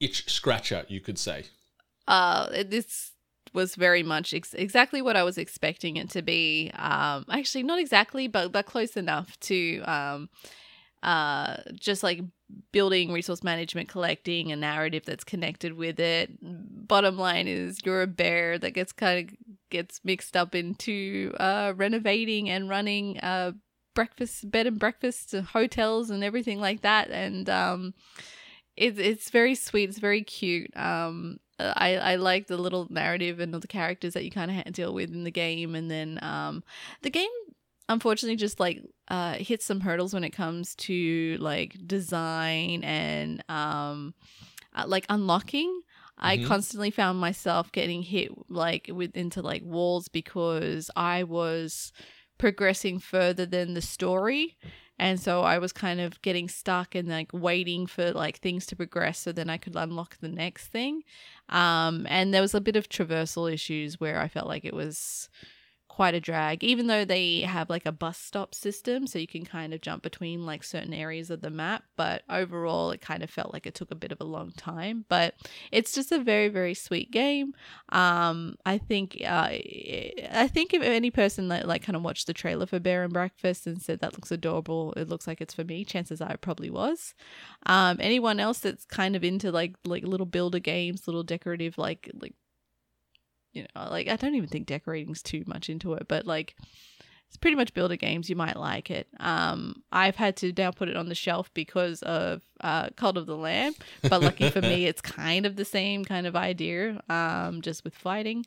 [0.00, 1.44] itch scratcher, you could say?
[2.06, 3.12] uh this
[3.54, 6.70] was very much ex- exactly what I was expecting it to be.
[6.74, 10.28] Um actually not exactly but but close enough to um
[11.02, 12.20] uh just like
[12.72, 18.06] building resource management collecting a narrative that's connected with it bottom line is you're a
[18.06, 19.36] bear that gets kind of
[19.70, 23.52] gets mixed up into uh renovating and running uh
[23.94, 27.94] breakfast bed and breakfast hotels and everything like that and um
[28.76, 33.54] it's it's very sweet it's very cute um I, I like the little narrative and
[33.54, 36.64] all the characters that you kind of deal with in the game and then um
[37.02, 37.30] the game
[37.88, 44.14] unfortunately just like uh hits some hurdles when it comes to like design and um
[44.74, 45.80] uh, like unlocking
[46.16, 46.46] I Mhm.
[46.46, 51.92] constantly found myself getting hit like with into like walls because I was
[52.38, 54.56] progressing further than the story
[54.98, 58.76] and so I was kind of getting stuck and like waiting for like things to
[58.76, 61.02] progress so then I could unlock the next thing.
[61.48, 65.28] Um, and there was a bit of traversal issues where I felt like it was
[65.94, 69.44] quite a drag, even though they have like a bus stop system, so you can
[69.44, 71.84] kind of jump between like certain areas of the map.
[71.94, 75.04] But overall, it kind of felt like it took a bit of a long time.
[75.08, 75.34] But
[75.70, 77.54] it's just a very very sweet game.
[77.90, 82.34] Um, I think uh, I think if any person that like kind of watched the
[82.34, 85.62] trailer for Bear and Breakfast and said that looks adorable, it looks like it's for
[85.62, 85.84] me.
[85.84, 87.14] Chances are it probably was.
[87.66, 92.10] Um, anyone else that's kind of into like like little builder games, little decorative like
[92.20, 92.34] like
[93.54, 96.54] you know like I don't even think decorating's too much into it, but like
[97.34, 98.30] it's pretty much builder games.
[98.30, 99.08] You might like it.
[99.18, 103.26] Um, I've had to now put it on the shelf because of uh, Cult of
[103.26, 107.60] the Lamb, but lucky for me, it's kind of the same kind of idea, um,
[107.60, 108.44] just with fighting.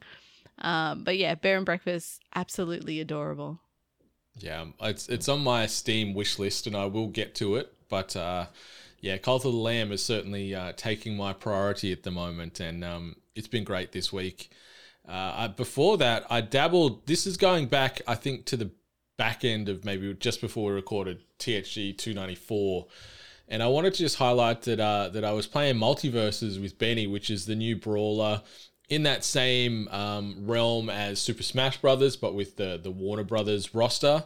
[0.59, 3.59] Um, but yeah, Bear and Breakfast, absolutely adorable.
[4.39, 7.73] Yeah, it's it's on my Steam wish list, and I will get to it.
[7.89, 8.45] But uh,
[9.01, 12.83] yeah, Cult of the Lamb is certainly uh, taking my priority at the moment, and
[12.85, 14.49] um, it's been great this week.
[15.07, 17.07] Uh, I, before that, I dabbled.
[17.07, 18.71] This is going back, I think, to the
[19.17, 22.87] back end of maybe just before we recorded THG 294.
[23.49, 27.07] And I wanted to just highlight that uh, that I was playing MultiVersus with Benny,
[27.07, 28.41] which is the new brawler
[28.89, 33.73] in that same um, realm as Super Smash Brothers, but with the the Warner Brothers
[33.73, 34.25] roster.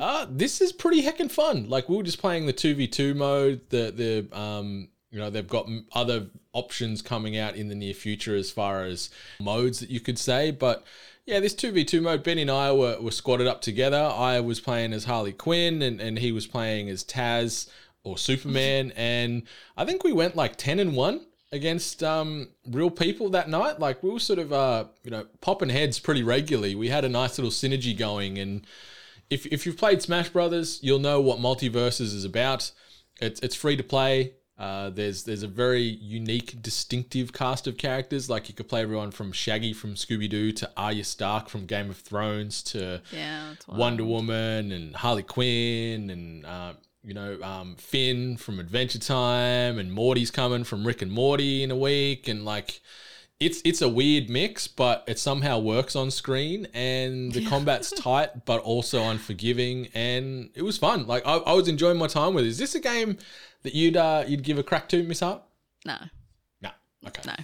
[0.00, 1.68] Uh, this is pretty heckin' fun.
[1.68, 3.90] Like we were just playing the two v two mode, the
[4.30, 8.50] the um, you know they've got other options coming out in the near future as
[8.50, 10.50] far as modes that you could say.
[10.50, 10.84] But
[11.24, 13.96] yeah, this two v two mode, Benny and I were, were squatted up together.
[13.96, 17.68] I was playing as Harley Quinn, and, and he was playing as Taz
[18.02, 19.44] or Superman, and
[19.76, 23.78] I think we went like ten and one against um, real people that night.
[23.78, 26.74] Like we were sort of uh, you know popping heads pretty regularly.
[26.74, 28.66] We had a nice little synergy going, and
[29.30, 32.72] if if you've played Smash Brothers, you'll know what MultiVersus is about.
[33.20, 34.32] It's it's free to play.
[34.56, 38.30] Uh, there's there's a very unique, distinctive cast of characters.
[38.30, 41.90] Like you could play everyone from Shaggy from Scooby Doo to Arya Stark from Game
[41.90, 43.54] of Thrones to Yeah.
[43.66, 49.92] Wonder Woman and Harley Quinn and uh, you know um, Finn from Adventure Time and
[49.92, 52.80] Morty's coming from Rick and Morty in a week and like
[53.40, 58.44] it's it's a weird mix, but it somehow works on screen and the combat's tight
[58.46, 61.08] but also unforgiving and it was fun.
[61.08, 62.48] Like I, I was enjoying my time with it.
[62.48, 63.18] Is this a game
[63.64, 65.42] that you'd uh, you'd give a crack to, Miss Hart?
[65.84, 65.96] No,
[66.62, 66.70] No.
[67.06, 67.22] Okay.
[67.26, 67.34] no,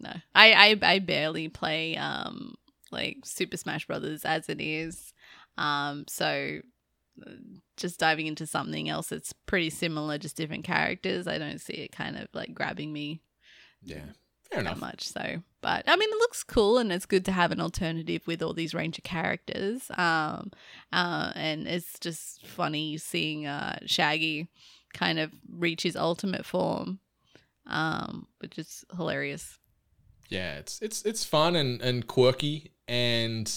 [0.00, 0.12] no.
[0.34, 2.54] I, I I barely play um
[2.90, 5.12] like Super Smash Brothers as it is.
[5.58, 6.60] Um, so
[7.26, 7.30] uh,
[7.76, 11.26] just diving into something else that's pretty similar, just different characters.
[11.26, 13.20] I don't see it kind of like grabbing me
[13.82, 14.04] Yeah.
[14.50, 14.80] Fair enough.
[14.80, 15.08] much.
[15.08, 18.42] So, but I mean, it looks cool, and it's good to have an alternative with
[18.42, 19.90] all these range of characters.
[19.96, 20.50] Um,
[20.92, 24.48] uh, and it's just funny seeing uh Shaggy
[24.94, 26.98] kind of reach his ultimate form,
[27.66, 29.58] um, which is hilarious.
[30.28, 33.52] Yeah, it's it's it's fun and, and quirky and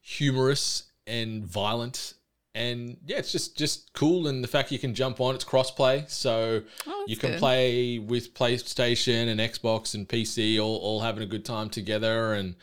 [0.00, 2.14] humorous and violent
[2.54, 6.08] and yeah, it's just just cool and the fact you can jump on it's crossplay,
[6.10, 7.38] so Oh, you can good.
[7.38, 12.56] play with PlayStation and Xbox and PC all, all having a good time together and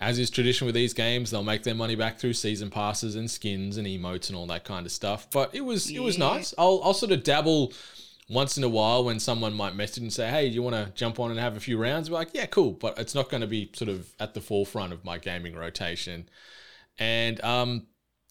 [0.00, 3.30] as is tradition with these games, they'll make their money back through season passes and
[3.30, 5.28] skins and emotes and all that kind of stuff.
[5.30, 6.54] But it was it was nice.
[6.56, 7.72] I'll I'll sort of dabble
[8.30, 10.92] once in a while when someone might message and say, "Hey, do you want to
[10.94, 13.40] jump on and have a few rounds?" Be like, "Yeah, cool," but it's not going
[13.40, 16.28] to be sort of at the forefront of my gaming rotation.
[16.98, 17.86] And um,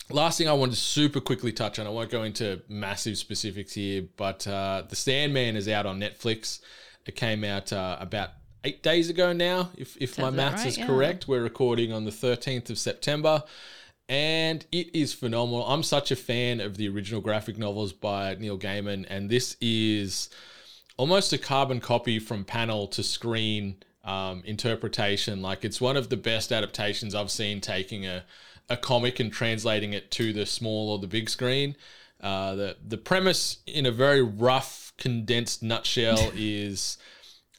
[0.10, 3.74] last thing I wanted to super quickly touch on, I won't go into massive specifics
[3.74, 6.60] here, but uh, The Sandman is out on Netflix.
[7.06, 8.32] It came out uh, about
[8.68, 10.88] eight days ago now, if, if my Sounds maths right, is yeah.
[10.88, 11.26] correct.
[11.26, 13.44] We're recording on the 13th of September.
[14.10, 15.66] And it is phenomenal.
[15.66, 20.30] I'm such a fan of the original graphic novels by Neil Gaiman, and this is
[20.98, 25.42] almost a carbon copy from panel to screen um, interpretation.
[25.42, 28.26] Like it's one of the best adaptations I've seen taking a,
[28.70, 31.78] a comic and translating it to the small or the big screen.
[32.20, 36.98] Uh, the the premise, in a very rough, condensed nutshell, is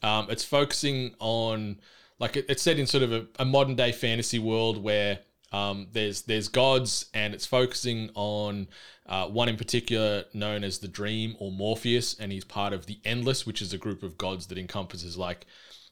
[0.03, 1.79] um, it's focusing on
[2.19, 5.19] like it, it's set in sort of a, a modern day fantasy world where
[5.51, 8.67] um, there's there's gods and it's focusing on
[9.07, 12.99] uh, one in particular known as the Dream or Morpheus, and he's part of the
[13.03, 15.47] Endless, which is a group of gods that encompasses like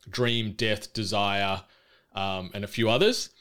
[0.10, 1.63] dream, death, desire,
[2.13, 3.32] um, and a few others.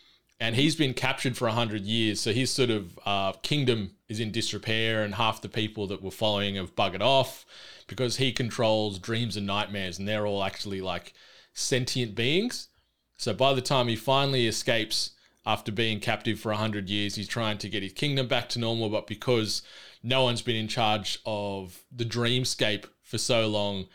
[0.40, 4.32] And he's been captured for hundred years, so his sort of uh, kingdom is in
[4.32, 7.44] disrepair, and half the people that were following have buggered off
[7.86, 11.12] because he controls dreams and nightmares, and they're all actually like
[11.52, 12.68] sentient beings.
[13.16, 15.12] So by the time he finally escapes
[15.46, 18.90] after being captive for 100 years, he's trying to get his kingdom back to normal,
[18.90, 19.62] but because
[20.02, 23.86] no one's been in charge of the dreamscape for so long,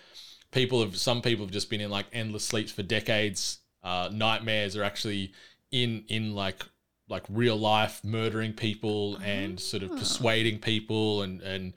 [0.52, 3.60] people have some people have just been in like endless sleeps for decades.
[3.84, 5.34] Uh, nightmares are actually
[5.72, 6.64] in in like
[7.10, 11.74] like real life murdering people and sort of persuading people and and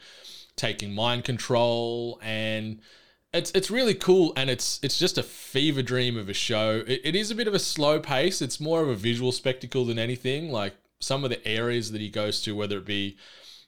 [0.57, 2.81] taking mind control and
[3.33, 6.85] it's it's really cool and it's it's just a fever dream of a show.
[6.87, 8.41] It, it is a bit of a slow pace.
[8.41, 10.53] It's more of a visual spectacle than anything.
[10.53, 13.17] Like some of the areas that he goes to, whether it be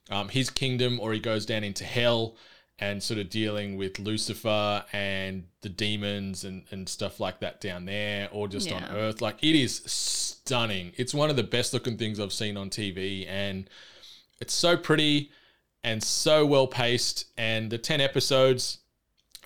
[0.09, 2.37] um, his kingdom or he goes down into hell
[2.79, 7.87] and sort of dealing with Lucifer and the demons and, and stuff like that down
[7.87, 9.20] there, or just on Earth.
[9.20, 10.92] Like it is stunning.
[10.96, 13.68] It's one of the best looking things I've seen on TV, and
[14.40, 15.31] it's so pretty
[15.87, 17.25] and so well paced.
[17.38, 18.79] And the 10 episodes,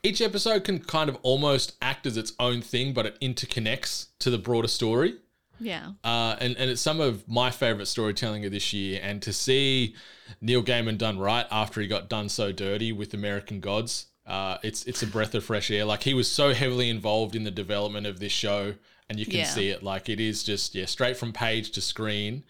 [0.02, 4.30] each episode can kind of almost act as its own thing, but it interconnects to
[4.30, 5.14] the broader story.
[5.60, 5.92] Yeah.
[6.02, 8.98] Uh, and, and it's some of my favorite storytelling of this year.
[9.02, 9.94] And to see
[10.40, 14.84] Neil Gaiman done right after he got done so dirty with American Gods, uh, it's
[14.84, 15.84] it's a breath of fresh air.
[15.84, 18.74] Like he was so heavily involved in the development of this show,
[19.08, 19.44] and you can Yeah.
[19.44, 19.82] see it.
[19.82, 22.44] Like it is just yeah, straight from page to screen,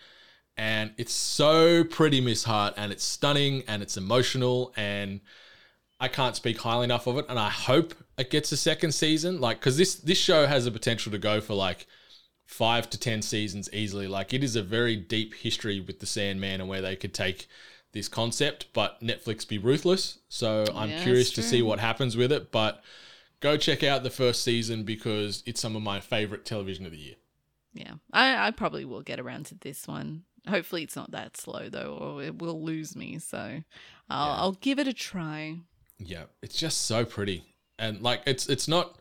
[0.60, 5.20] and it's so pretty, Miss Hart, and it's stunning, and it's emotional, and
[6.00, 7.26] I can't speak highly enough of it.
[7.28, 10.70] And I hope it gets a second season, like because this this show has the
[10.70, 11.86] potential to go for like
[12.46, 14.08] five to ten seasons easily.
[14.08, 17.48] Like it is a very deep history with the Sandman and where they could take
[17.92, 20.18] this concept, but Netflix be ruthless.
[20.28, 22.52] So I'm Yeah, curious to see what happens with it.
[22.52, 22.82] But
[23.40, 26.98] go check out the first season because it's some of my favorite television of the
[26.98, 27.16] year.
[27.72, 30.24] Yeah, I, I probably will get around to this one.
[30.48, 33.18] Hopefully, it's not that slow though, or it will lose me.
[33.18, 33.38] So,
[34.08, 34.36] I'll, Yeah.
[34.42, 35.58] I'll give it a try.
[35.98, 37.44] Yeah, it's just so pretty,
[37.78, 38.98] and like it's it's not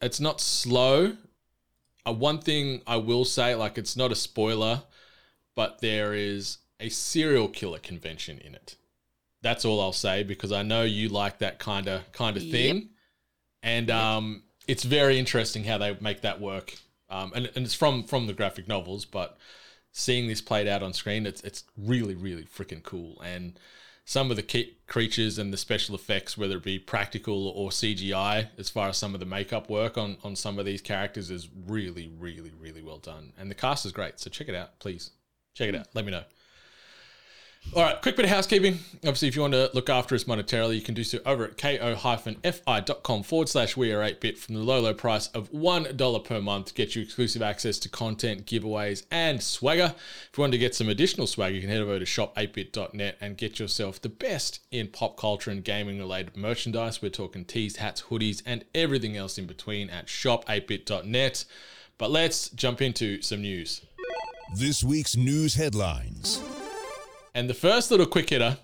[0.00, 1.16] it's not slow.
[2.06, 4.82] Uh, one thing I will say, like it's not a spoiler,
[5.54, 8.76] but there is a serial killer convention in it.
[9.42, 12.90] That's all I'll say because I know you like that kind of kind of thing,
[13.62, 16.74] and um, it's very interesting how they make that work.
[17.08, 19.36] Um, and, and it's from from the graphic novels, but
[19.92, 23.20] seeing this played out on screen, it's it's really really freaking cool.
[23.22, 23.58] And
[24.04, 28.68] some of the creatures and the special effects, whether it be practical or CGI, as
[28.68, 32.10] far as some of the makeup work on on some of these characters, is really
[32.18, 33.32] really really well done.
[33.38, 35.10] And the cast is great, so check it out, please.
[35.54, 35.88] Check it out.
[35.94, 36.24] Let me know.
[37.72, 38.80] All right, quick bit of housekeeping.
[38.96, 41.56] Obviously, if you want to look after us monetarily, you can do so over at
[41.56, 46.66] ko-fi.com forward slash we are 8-bit from the low, low price of $1 per month
[46.66, 49.94] to get you exclusive access to content, giveaways, and swagger.
[49.94, 53.36] If you want to get some additional swag, you can head over to shop8bit.net and
[53.36, 57.00] get yourself the best in pop culture and gaming related merchandise.
[57.00, 61.44] We're talking tees, hats, hoodies, and everything else in between at shop8bit.net.
[61.98, 63.82] But let's jump into some news.
[64.56, 66.42] This week's news headlines.
[67.34, 68.58] And the first little quick hitter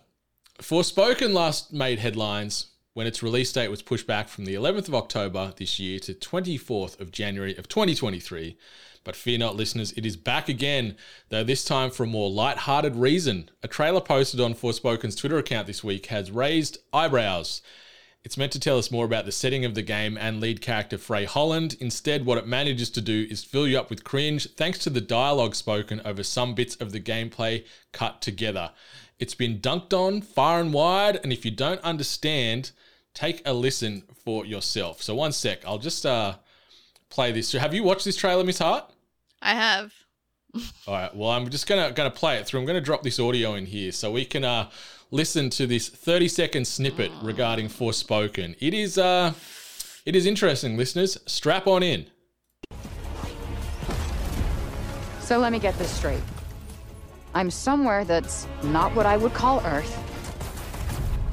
[0.59, 4.95] Forspoken last made headlines when its release date was pushed back from the 11th of
[4.95, 8.57] October this year to 24th of January of 2023.
[9.05, 10.97] But fear not, listeners, it is back again,
[11.29, 13.51] though this time for a more light-hearted reason.
[13.63, 17.63] A trailer posted on Forspoken's Twitter account this week has raised eyebrows.
[18.27, 20.99] It's meant to tell us more about the setting of the game and lead character
[20.99, 21.77] Frey Holland.
[21.79, 25.01] Instead, what it manages to do is fill you up with cringe thanks to the
[25.01, 28.73] dialogue spoken over some bits of the gameplay cut together.
[29.21, 32.73] It's been dunked on far and wide, and if you don't understand,
[33.15, 35.05] take a listen for yourself.
[35.05, 36.35] So one sec, I'll just uh
[37.11, 37.53] play this.
[37.53, 37.61] Through.
[37.61, 38.93] Have you watched this trailer, Miss Hart?
[39.41, 39.93] I have.
[40.89, 41.15] All right.
[41.15, 42.59] Well, I'm just gonna gonna play it through.
[42.59, 44.69] I'm gonna drop this audio in here so we can uh
[45.11, 48.57] listen to this 30 second snippet regarding Forspoken.
[48.61, 49.33] It is uh
[50.05, 51.19] it is interesting, listeners.
[51.27, 52.07] Strap on in.
[55.21, 56.23] So let me get this straight.
[57.35, 60.03] I'm somewhere that's not what I would call Earth.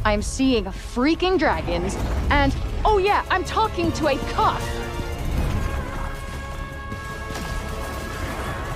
[0.05, 1.95] I'm seeing freaking dragons,
[2.29, 2.53] and
[2.83, 4.61] oh yeah, I'm talking to a cuff.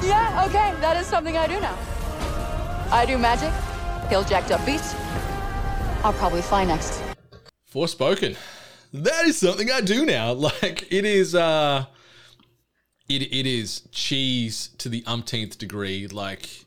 [0.03, 1.77] Yeah, okay, that is something I do now.
[2.91, 3.51] I do magic,
[4.09, 4.95] kill jacked up beasts.
[6.03, 7.01] I'll probably fly next.
[7.73, 8.37] Forspoken.
[8.93, 10.31] That is something I do now.
[10.63, 11.85] Like it is uh
[13.09, 16.07] it it is cheese to the umpteenth degree.
[16.07, 16.65] Like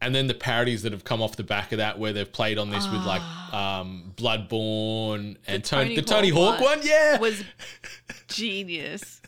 [0.00, 2.58] and then the parodies that have come off the back of that where they've played
[2.58, 3.22] on this with like
[3.54, 7.18] um Bloodborne and Tony, the Tony Hawk one, yeah.
[7.18, 7.42] was
[8.28, 9.20] genius.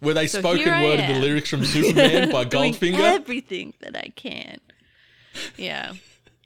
[0.00, 2.98] where they So spoken here I worded the lyrics from Superman by Goldfinger.
[2.98, 4.58] everything that I can.
[5.56, 5.92] Yeah.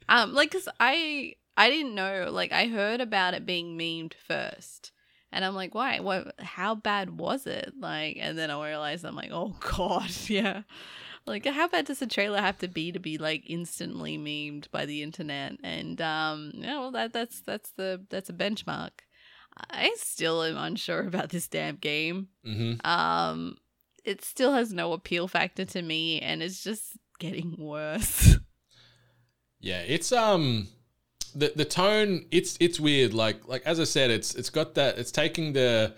[0.08, 2.28] Um, like, cause I I didn't know.
[2.30, 4.92] Like, I heard about it being memed first,
[5.32, 6.00] and I'm like, why?
[6.00, 6.34] What?
[6.40, 7.72] How bad was it?
[7.78, 10.62] Like, and then I realized I'm like, oh god, yeah.
[11.26, 14.84] Like, how bad does a trailer have to be to be like instantly memed by
[14.84, 15.56] the internet?
[15.62, 18.90] And um, yeah, well, that that's that's the that's a benchmark.
[19.70, 22.28] I still am unsure about this damn game.
[22.44, 23.56] hmm Um,
[24.04, 28.36] it still has no appeal factor to me, and it's just getting worse.
[29.64, 30.68] Yeah, it's um
[31.34, 33.14] the the tone it's it's weird.
[33.14, 35.94] Like like as I said, it's it's got that it's taking the,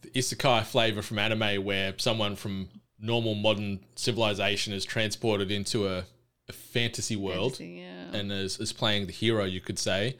[0.00, 6.04] the isekai flavor from anime where someone from normal modern civilization is transported into a,
[6.48, 8.18] a fantasy world Fantasy, yeah.
[8.18, 10.16] and is, is playing the hero, you could say.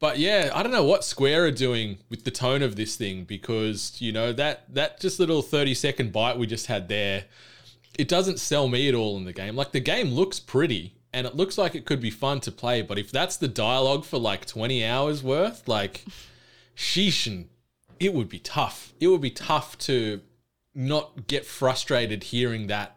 [0.00, 3.24] But yeah, I don't know what Square are doing with the tone of this thing
[3.24, 7.26] because you know that that just little thirty second bite we just had there,
[7.98, 9.56] it doesn't sell me at all in the game.
[9.56, 12.82] Like the game looks pretty and it looks like it could be fun to play,
[12.82, 16.04] but if that's the dialogue for like twenty hours worth, like,
[16.76, 17.46] sheesh,
[18.00, 18.92] it would be tough.
[19.00, 20.20] It would be tough to
[20.74, 22.96] not get frustrated hearing that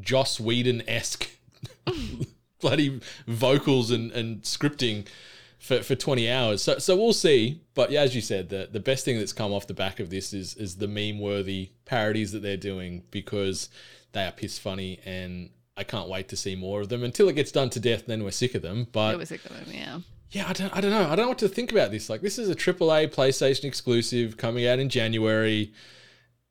[0.00, 1.30] Joss Whedon esque
[2.60, 5.06] bloody vocals and, and scripting
[5.58, 6.62] for, for 20 hours.
[6.62, 7.62] So so we'll see.
[7.74, 10.10] But yeah, as you said, the, the best thing that's come off the back of
[10.10, 13.68] this is is the meme worthy parodies that they're doing because
[14.12, 17.34] they are piss funny and I can't wait to see more of them until it
[17.36, 18.06] gets done to death.
[18.06, 18.88] Then we're sick of them.
[18.90, 20.00] But was a good one, yeah.
[20.32, 21.04] yeah, I don't, I don't know.
[21.04, 22.10] I don't know what to think about this.
[22.10, 25.72] Like, this is a AAA PlayStation exclusive coming out in January,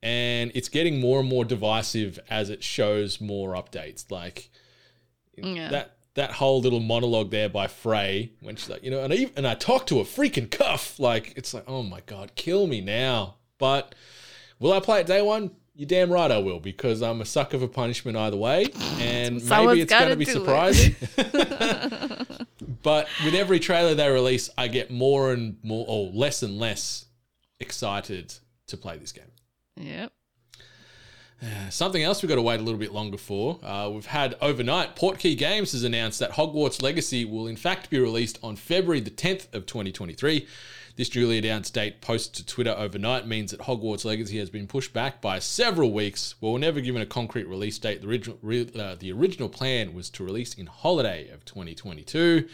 [0.02, 4.10] and it's getting more and more divisive as it shows more updates.
[4.10, 4.50] Like
[5.36, 5.68] Yeah.
[5.70, 9.30] that that whole little monologue there by Frey when she's like, you know, and I,
[9.36, 10.98] and I talked to a freaking cuff.
[10.98, 13.94] Like, it's like, oh my god, kill me now, But
[14.58, 15.52] will I play it day one?
[15.78, 18.66] You're damn right I will because I'm a sucker for punishment either way,
[18.98, 20.96] and Someone's maybe it's going gotta be surprising.
[22.82, 27.04] but with every trailer they release, I get more and more, or less and less
[27.60, 28.34] excited
[28.66, 29.30] to play this game.
[29.76, 30.12] Yep.
[31.70, 33.60] Something else we've got to wait a little bit longer for.
[33.64, 38.00] Uh, we've had overnight, Portkey Games has announced that Hogwarts Legacy will in fact be
[38.00, 40.44] released on February the 10th of 2023.
[40.98, 44.92] This newly announced date posted to Twitter overnight means that Hogwarts Legacy has been pushed
[44.92, 46.34] back by several weeks.
[46.40, 49.94] While we're never given a concrete release date, the original, re- uh, the original plan
[49.94, 52.48] was to release in holiday of 2022.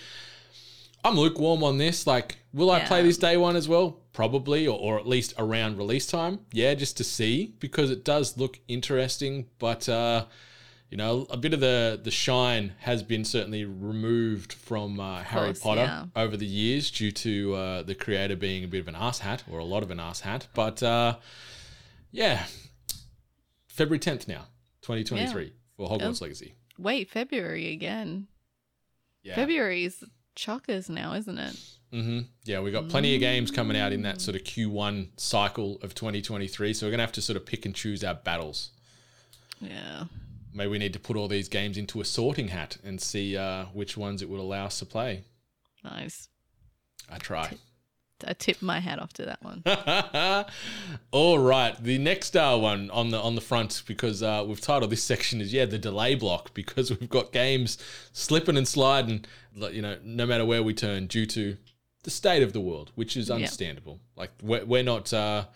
[1.03, 2.07] I'm lukewarm on this.
[2.07, 4.03] Like, will I play this day one as well?
[4.13, 6.41] Probably, or, or at least around release time.
[6.53, 9.47] Yeah, just to see because it does look interesting.
[9.59, 10.27] But uh,
[10.95, 15.47] you know, a bit of the the shine has been certainly removed from uh, Harry
[15.49, 16.05] course, Potter yeah.
[16.15, 19.43] over the years due to uh, the creator being a bit of an ass hat
[19.51, 20.47] or a lot of an ass hat.
[20.55, 21.17] But uh,
[22.13, 22.45] yeah,
[23.67, 24.47] February 10th now,
[24.83, 26.27] 2023 for Hogwarts Oh.
[26.27, 26.55] Legacy.
[26.79, 28.29] Wait, February again.
[29.25, 29.35] Yeah.
[29.35, 30.05] February's
[30.37, 31.61] chockers now, isn't it?
[31.91, 35.81] hmm Yeah, we've got plenty of games coming out in that sort of Q1 cycle
[35.83, 36.73] of 2023.
[36.73, 38.71] So we're going to have to sort of pick and choose our battles.
[39.61, 40.05] Yeah.
[40.55, 43.67] Maybe we need to put all these games into a sorting hat and see uh,
[43.73, 45.25] which ones it would allow us to play.
[45.83, 46.29] Nice.
[47.11, 47.51] I try.
[48.27, 49.63] I tip my hat off to that one.
[51.11, 54.91] all right, the next uh, one on the on the front because uh, we've titled
[54.91, 57.77] this section is yeah the delay block because we've got games
[58.13, 59.25] slipping and sliding,
[59.73, 61.57] you know, no matter where we turn due to
[62.05, 63.99] the state of the world, which is understandable.
[64.17, 65.47] Like we're, we're not uh,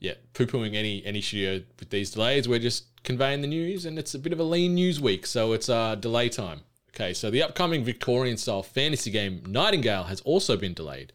[0.00, 2.48] yeah poo pooing any any studio with these delays.
[2.48, 5.54] We're just conveying the news, and it's a bit of a lean news week, so
[5.54, 6.60] it's uh, delay time.
[6.94, 11.10] Okay, so the upcoming Victorian style fantasy game Nightingale has also been delayed.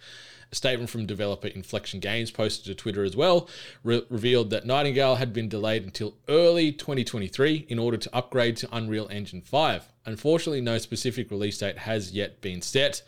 [0.51, 3.47] A statement from developer Inflection Games posted to Twitter as well
[3.83, 8.75] re- revealed that Nightingale had been delayed until early 2023 in order to upgrade to
[8.75, 9.87] Unreal Engine 5.
[10.07, 13.03] Unfortunately, no specific release date has yet been set.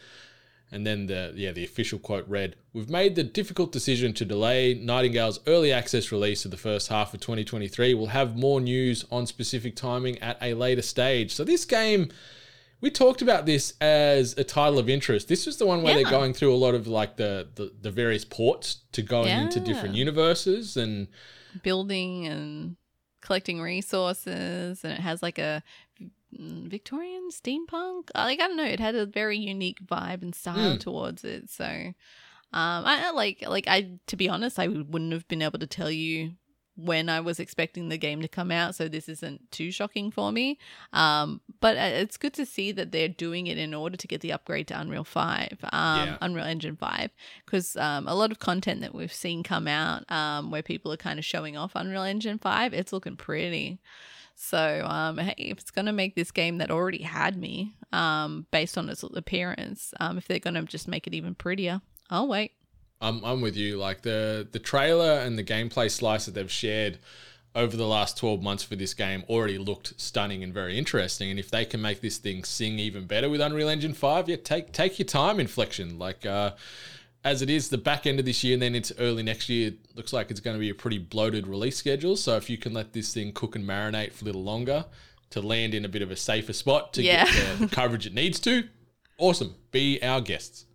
[0.72, 4.74] And then the yeah the official quote read, "We've made the difficult decision to delay
[4.74, 7.94] Nightingale's early access release of the first half of 2023.
[7.94, 12.10] We'll have more news on specific timing at a later stage." So this game
[12.82, 15.28] we talked about this as a title of interest.
[15.28, 17.90] This was the one where they're going through a lot of like the, the, the
[17.90, 21.08] various ports to going into different universes and
[21.64, 22.76] Building and
[23.22, 25.64] collecting resources, and it has like a
[26.40, 28.10] Victorian steampunk.
[28.16, 30.80] Like I don't know, it had a very unique vibe and style Mm.
[30.80, 31.50] towards it.
[31.50, 31.94] So, um,
[32.54, 36.34] I like like I to be honest, I wouldn't have been able to tell you
[36.78, 40.30] when I was expecting the game to come out, so this isn't too shocking for
[40.34, 40.58] me.
[40.92, 44.20] Um, but uh, it's good to see that they're doing it in order to get
[44.20, 46.18] the upgrade to Unreal Five, um, Yeah.
[46.20, 47.12] Unreal Engine Five,
[47.46, 50.98] because um, a lot of content that we've seen come out, um, where people are
[50.98, 53.80] kind of showing off Unreal Engine Five, it's looking pretty.
[54.36, 58.78] So, um, hey, if it's gonna make this game that already had me, um, based
[58.78, 62.52] on its appearance, um, if they're gonna just make it even prettier, I'll wait.
[63.02, 63.78] I'm, I'm with you.
[63.78, 67.00] Like the the trailer and the gameplay slice that they've shared
[67.56, 71.30] over the last 12 months for this game already looked stunning and very interesting.
[71.30, 74.36] And if they can make this thing sing even better with Unreal Engine 5, yeah,
[74.36, 75.98] take take your time, Inflection.
[75.98, 76.52] Like uh,
[77.26, 79.70] as it is, the back end of this year and then into early next year,
[79.70, 82.16] it looks like it's going to be a pretty bloated release schedule.
[82.16, 84.86] So if you can let this thing cook and marinate for a little longer
[85.32, 87.26] to land in a bit of a safer spot to Yeah.
[87.26, 88.64] get the, coverage it needs to,
[89.18, 89.56] awesome.
[89.72, 90.66] Be our guests.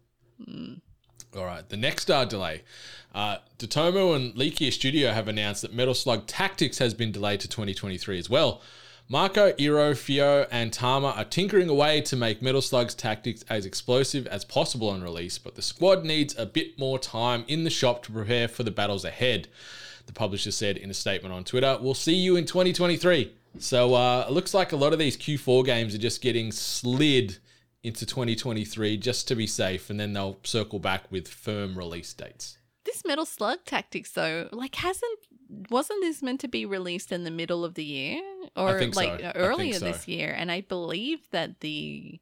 [1.37, 2.63] All right, the next uh, delay.
[3.15, 7.49] Uh, Dotemu and Leikir Studio have announced that Metal Slug Tactics has been delayed to
[7.49, 8.61] 2023 as well.
[9.13, 14.25] Marco, Eri, Fio, and Tarma are tinkering away to make Metal Slug's tactics as explosive
[14.29, 18.05] as possible on release, but the squad needs a bit more time in the shop
[18.05, 19.49] to prepare for the battles ahead.
[20.07, 23.35] The publisher said in a statement on Twitter, We'll see you in 2023.
[23.59, 27.39] So uh, it looks like a lot of these Q4 games are just getting slid
[27.83, 32.59] into 2023 just to be safe, and then they'll circle back with firm release dates.
[32.85, 35.19] This Metal Slug Tactics, though, like hasn't
[35.71, 38.21] wasn't this meant to be released in the middle of the year
[38.57, 39.01] or think so.
[39.01, 39.85] like earlier so.
[39.85, 40.33] this year?
[40.37, 42.21] And I believe that the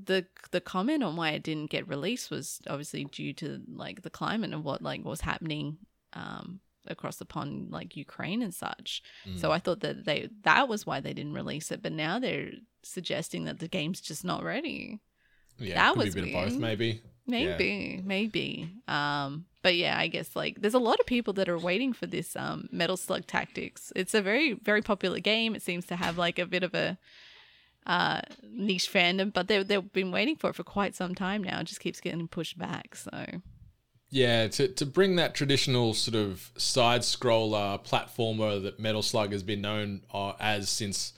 [0.00, 4.10] the the comment on why it didn't get released was obviously due to like the
[4.10, 5.78] climate and what like was happening
[6.12, 9.02] um across the pond like Ukraine and such.
[9.26, 9.38] Mm.
[9.38, 12.50] So I thought that they that was why they didn't release it, but now they're
[12.82, 15.00] suggesting that the game's just not ready.
[15.58, 16.60] Yeah, That could was be a bit of both, weird.
[16.60, 17.02] maybe.
[17.26, 18.72] Maybe, maybe.
[18.86, 22.06] Um, but yeah, I guess like there's a lot of people that are waiting for
[22.06, 23.92] this um Metal Slug Tactics.
[23.96, 25.54] It's a very, very popular game.
[25.54, 26.98] It seems to have like a bit of a
[27.86, 31.60] uh niche fandom, but they they've been waiting for it for quite some time now.
[31.60, 32.94] It just keeps getting pushed back.
[32.94, 33.24] So
[34.10, 39.42] Yeah, to, to bring that traditional sort of side scroller platformer that Metal Slug has
[39.42, 41.12] been known uh, as since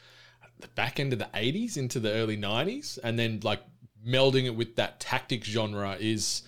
[0.61, 3.62] the back end of the 80s into the early 90s, and then like
[4.07, 6.43] melding it with that tactics genre is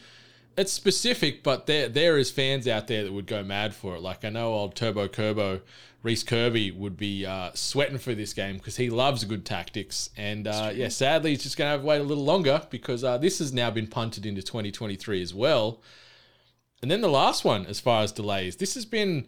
[0.57, 4.03] it's specific, but there there is fans out there that would go mad for it.
[4.03, 5.61] Like I know old Turbo Kerbo,
[6.03, 10.11] Reese Kirby would be uh, sweating for this game because he loves good tactics.
[10.17, 13.05] And uh, yeah, sadly, he's just going to have to wait a little longer because
[13.05, 15.81] uh, this has now been punted into 2023 as well.
[16.83, 19.27] And then the last one, as far as delays, this has been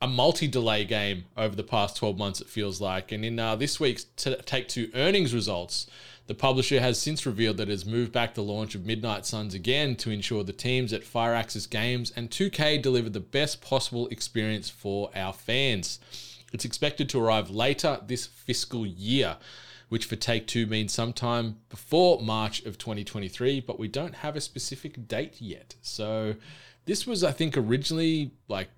[0.00, 2.40] a multi-delay game over the past 12 months.
[2.40, 5.86] It feels like, and in uh, this week's t- Take Two earnings results.
[6.26, 9.52] The publisher has since revealed that it has moved back the launch of Midnight Suns
[9.52, 14.70] again to ensure the teams at Firaxis Games and 2K deliver the best possible experience
[14.70, 15.98] for our fans.
[16.52, 19.36] It's expected to arrive later this fiscal year,
[19.90, 24.40] which for Take Two means sometime before March of 2023, but we don't have a
[24.40, 25.74] specific date yet.
[25.82, 26.36] So
[26.86, 28.68] this was, I think, originally like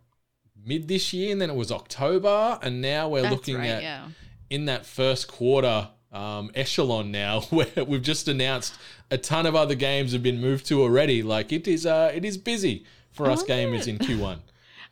[0.65, 3.83] mid this year, and then it was October, and now we're That's looking right, at
[3.83, 4.09] yeah.
[4.51, 8.75] in that first quarter um, echelon now, where we've just announced
[9.11, 11.23] a ton of other games have been moved to already.
[11.23, 14.39] Like it is, uh, it is busy for us wonder- gamers in Q1.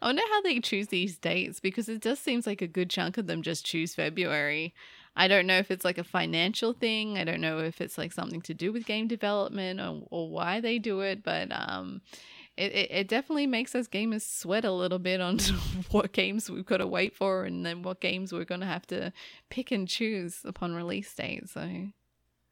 [0.02, 3.16] I wonder how they choose these dates because it does seems like a good chunk
[3.16, 4.74] of them just choose February.
[5.16, 7.16] I don't know if it's like a financial thing.
[7.16, 10.60] I don't know if it's like something to do with game development or, or why
[10.60, 12.02] they do it, but um,
[12.56, 15.38] it, it, it definitely makes us gamers sweat a little bit on
[15.90, 18.86] what games we've got to wait for and then what games we're going to have
[18.88, 19.12] to
[19.50, 21.48] pick and choose upon release date.
[21.48, 21.68] So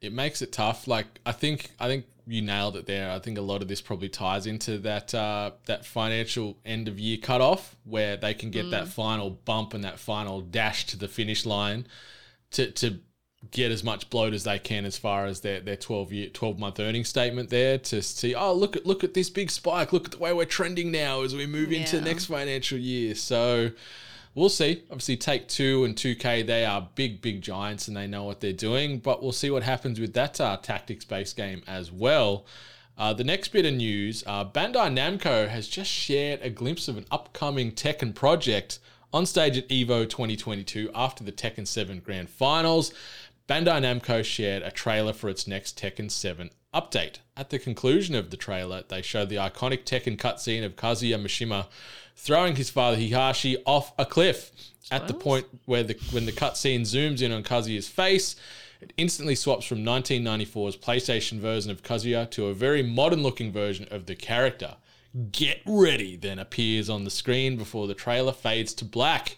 [0.01, 0.89] it makes it tough.
[0.89, 3.11] Like I think I think you nailed it there.
[3.11, 6.99] I think a lot of this probably ties into that uh, that financial end of
[6.99, 11.09] year cutoff where they can get that final bump and that final dash to the
[11.09, 11.87] finish line
[12.53, 12.99] to to
[13.51, 16.59] get as much bloat as they can as far as their, their 12 year 12
[16.59, 20.05] month earning statement there to see oh look at look at this big spike look
[20.07, 22.05] at the way we're trending now as we move into Yeah.
[22.05, 23.73] next financial year so
[24.35, 24.83] we'll see.
[24.91, 28.51] Obviously, Take Two and 2K, they are big, big giants and they know what they're
[28.55, 32.47] doing, but we'll see what happens with that uh, tactics based game as well.
[32.97, 36.97] Uh, the next bit of news uh, Bandai Namco has just shared a glimpse of
[36.97, 38.79] an upcoming Tekken project
[39.13, 42.95] on stage at EVO 2022 after the Tekken 7 Grand Finals.
[43.49, 47.17] Bandai Namco shared a trailer for its next Tekken 7 update.
[47.37, 51.67] At the conclusion of the trailer, they showed the iconic Tekken cutscene of Kazuya Mishima
[52.17, 54.53] throwing his father Heihachi off a cliff.
[54.91, 58.37] At the point where the when the cutscene zooms in on Kazuya's face,
[58.81, 64.07] it instantly swaps from 1994's PlayStation version of Kazuya to a very modern-looking version of
[64.07, 64.77] the character.
[65.31, 69.37] Get ready then appears on the screen before the trailer fades to black.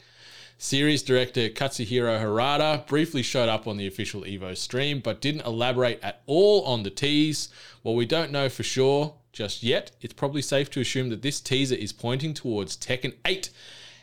[0.58, 6.00] Series director Katsuhiro Harada briefly showed up on the official Evo stream, but didn't elaborate
[6.02, 7.48] at all on the tease.
[7.82, 11.40] While we don't know for sure just yet, it's probably safe to assume that this
[11.40, 13.50] teaser is pointing towards Tekken 8.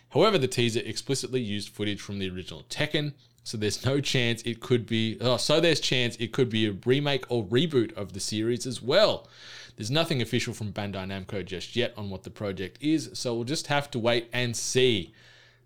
[0.10, 4.60] However, the teaser explicitly used footage from the original Tekken, so there's no chance it
[4.60, 5.18] could be.
[5.22, 8.82] Oh, so there's chance it could be a remake or reboot of the series as
[8.82, 9.28] well.
[9.78, 13.45] There's nothing official from Bandai Namco just yet on what the project is, so we'll
[13.45, 15.14] just have to wait and see.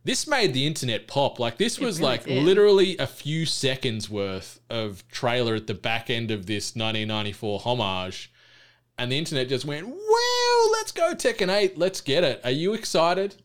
[0.05, 1.39] This made the internet pop.
[1.39, 2.43] Like this was really like did.
[2.43, 8.31] literally a few seconds worth of trailer at the back end of this 1994 homage,
[8.99, 12.75] and the internet just went, "Wow, let's go Tekken 8, let's get it." Are you
[12.75, 13.35] excited?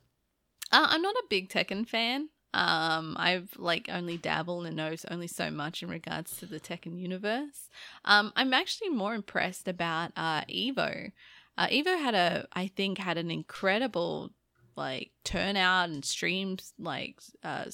[0.70, 2.28] Uh, I'm not a big Tekken fan.
[2.52, 7.00] Um, I've like only dabbled and know only so much in regards to the Tekken
[7.00, 7.70] universe.
[8.04, 11.12] Um, I'm actually more impressed about uh, Evo.
[11.56, 14.32] Uh, Evo had a, I think, had an incredible
[14.80, 17.66] like turnout and streams, like uh,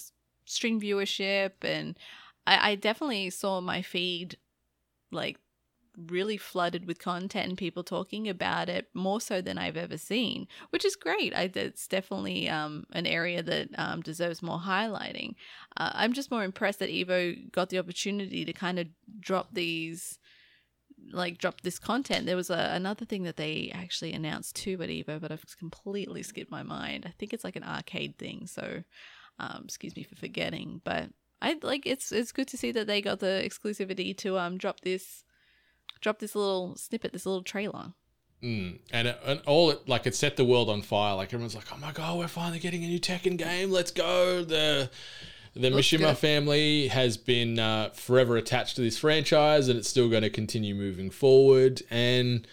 [0.45, 1.97] stream viewership, and
[2.47, 4.37] I, I definitely saw my feed
[5.13, 5.39] like
[6.11, 10.47] really flooded with content and people talking about it more so than I've ever seen,
[10.71, 11.35] which is great.
[11.35, 15.35] I, it's definitely um, an area that um, deserves more highlighting.
[15.77, 18.89] Uh, I'm just more impressed that Evo got the opportunity to kind of
[19.21, 20.19] drop these,
[21.13, 22.27] like drop this content.
[22.27, 26.23] There was a, another thing that they actually announced too at Evo, but I've completely
[26.23, 27.05] skipped my mind.
[27.07, 28.83] I think it's like an arcade thing, so
[29.39, 31.11] um, excuse me for forgetting, but.
[31.43, 34.81] I like it's it's good to see that they got the exclusivity to um drop
[34.81, 35.23] this
[36.01, 37.93] drop this little snippet, this little trailer.
[38.43, 38.81] Mm.
[38.93, 41.15] And, it, and all it like it set the world on fire.
[41.15, 43.71] Like everyone's like, "Oh my god, we're finally getting a new Tekken game!
[43.71, 44.91] Let's go!" The
[45.57, 50.23] the Mishima family has been uh, forever attached to this franchise, and it's still going
[50.23, 51.83] to continue moving forward.
[51.91, 52.47] And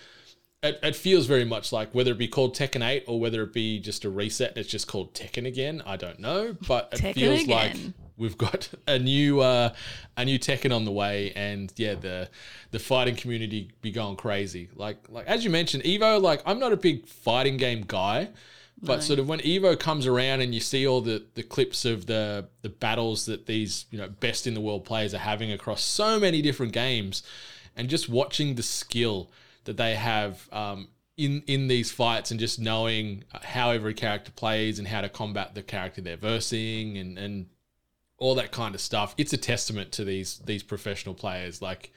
[0.63, 3.51] it, it feels very much like whether it be called Tekken 8 or whether it
[3.51, 5.83] be just a reset, it's just called Tekken again.
[5.85, 7.75] I don't know, but it Tekken feels like
[8.17, 9.73] we've got a new uh,
[10.15, 12.29] a new Tekken on the way, and yeah, the
[12.71, 14.69] the fighting community be going crazy.
[14.75, 16.21] Like like as you mentioned, Evo.
[16.21, 18.29] Like I'm not a big fighting game guy,
[18.81, 22.05] but sort of when Evo comes around and you see all the the clips of
[22.05, 25.81] the the battles that these you know best in the world players are having across
[25.81, 27.23] so many different games,
[27.75, 29.31] and just watching the skill
[29.65, 34.79] that they have um, in in these fights and just knowing how every character plays
[34.79, 37.45] and how to combat the character they're versing and and
[38.17, 39.13] all that kind of stuff.
[39.17, 41.61] It's a testament to these these professional players.
[41.61, 41.91] Like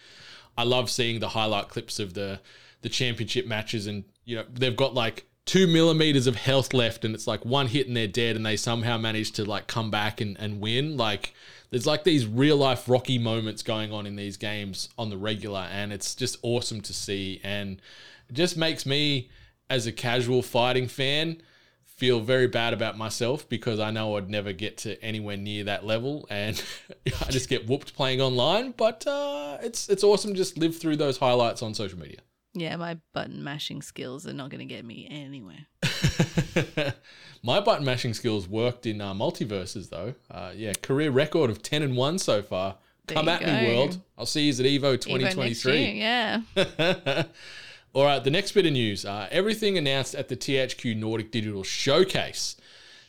[0.56, 2.40] I love seeing the highlight clips of the
[2.82, 7.14] the championship matches and you know they've got like two millimeters of health left and
[7.14, 10.20] it's like one hit and they're dead and they somehow manage to like come back
[10.20, 10.96] and, and win.
[10.96, 11.32] Like
[11.70, 15.68] there's like these real life rocky moments going on in these games on the regular
[15.70, 17.80] and it's just awesome to see and
[18.28, 19.30] it just makes me
[19.70, 21.40] as a casual fighting fan
[21.84, 25.86] feel very bad about myself because I know I'd never get to anywhere near that
[25.86, 26.62] level and
[27.06, 30.96] I just get whooped playing online but uh, it's it's awesome to just live through
[30.96, 32.18] those highlights on social media
[32.58, 35.66] Yeah, my button mashing skills are not going to get me anywhere.
[37.42, 40.14] My button mashing skills worked in uh, MultiVersus though.
[40.30, 42.76] Uh, yeah, career record of ten and one so far.
[43.06, 43.46] There Come at go.
[43.46, 44.00] me, world!
[44.18, 45.78] I'll see you at Evo next 2023.
[45.78, 47.22] year, yeah.
[47.92, 49.04] All right, the next bit of news.
[49.04, 52.56] Uh, everything announced at the THQ Nordic Digital Showcase.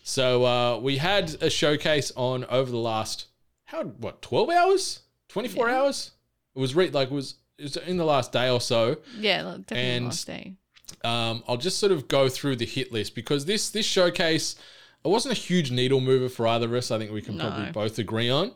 [0.03, 3.25] So uh, we had a showcase on over the last
[3.65, 6.11] how what twelve hours, twenty four hours.
[6.55, 8.97] It was re- like it was was in the last day or so.
[9.17, 10.53] Yeah, definitely And- last day.
[11.03, 14.55] Um, I'll just sort of go through the hit list because this this showcase
[15.03, 16.91] it wasn't a huge needle mover for either of us.
[16.91, 17.49] I think we can No.
[17.49, 18.53] probably both agree on.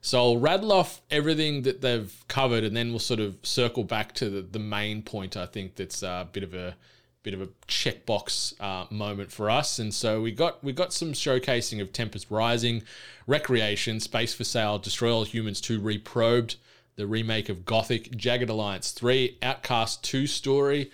[0.00, 4.12] So I'll rattle off everything that they've covered, and then we'll sort of circle back
[4.16, 5.34] to the, the main point.
[5.36, 6.76] I think that's a bit of a
[7.22, 9.78] bit of a checkbox uh, moment for us.
[9.78, 12.82] And so we got we got some showcasing of Tempest Rising,
[13.28, 16.56] Wreckreation, Space for Sale, Destroy All Humans 2 Reprobed,
[16.96, 20.90] the remake of Gothic, Jagged Alliance 3, Outcast 2 story,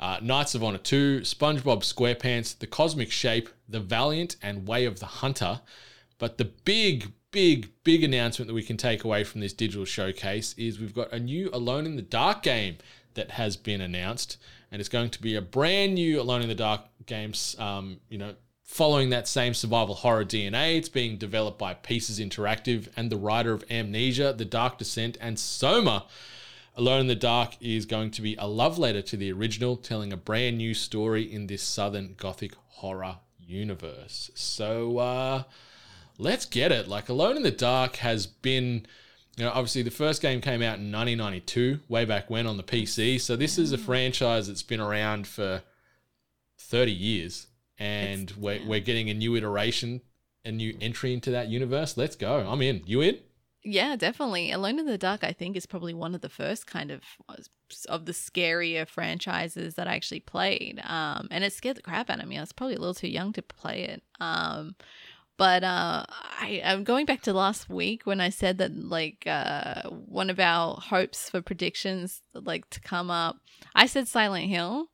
[0.00, 5.00] uh, Knights of Honor 2, SpongeBob SquarePants, The Cosmic Shake, The Valiant, and Way of
[5.00, 5.60] the Hunter.
[6.18, 10.54] But the big, big, big announcement that we can take away from this digital showcase
[10.56, 12.78] is we've got a new Alone in the Dark game
[13.14, 14.38] that has been announced,
[14.70, 17.56] and it's going to be a brand new Alone in the Dark games.
[17.58, 18.34] Um, you know,
[18.68, 23.54] following that same survival horror DNA, it's being developed by Pieces Interactive and the writer
[23.54, 26.04] of Amnesia, The Dark Descent, and Soma.
[26.76, 30.12] Alone in the Dark is going to be a love letter to the original, telling
[30.12, 34.30] a brand new story in this southern gothic horror universe.
[34.34, 35.42] So uh,
[36.18, 36.86] let's get it.
[36.86, 38.86] Like Alone in the Dark has been,
[39.38, 42.62] you know, obviously the first game came out in 1992, way back when on the
[42.62, 43.18] PC.
[43.18, 45.62] So this is a franchise that's been around for
[46.58, 47.47] 30 years,
[47.78, 50.00] and we're, we're getting a new iteration,
[50.44, 51.96] a new entry into that universe.
[51.96, 52.46] Let's go.
[52.48, 52.82] I'm in.
[52.86, 53.18] You in?
[53.64, 54.52] Yeah, definitely.
[54.52, 57.02] Alone in the Dark, I think, is probably one of the first kind of
[57.88, 60.80] of the scarier franchises that I actually played.
[60.84, 62.38] Um, and it scared the crap out of me.
[62.38, 64.02] I was probably a little too young to play it.
[64.20, 64.74] Um,
[65.36, 69.82] but uh, I, I'm going back to last week when I said that like uh,
[69.90, 73.36] one of our hopes for predictions like to come up.
[73.74, 74.88] I said Silent Hill.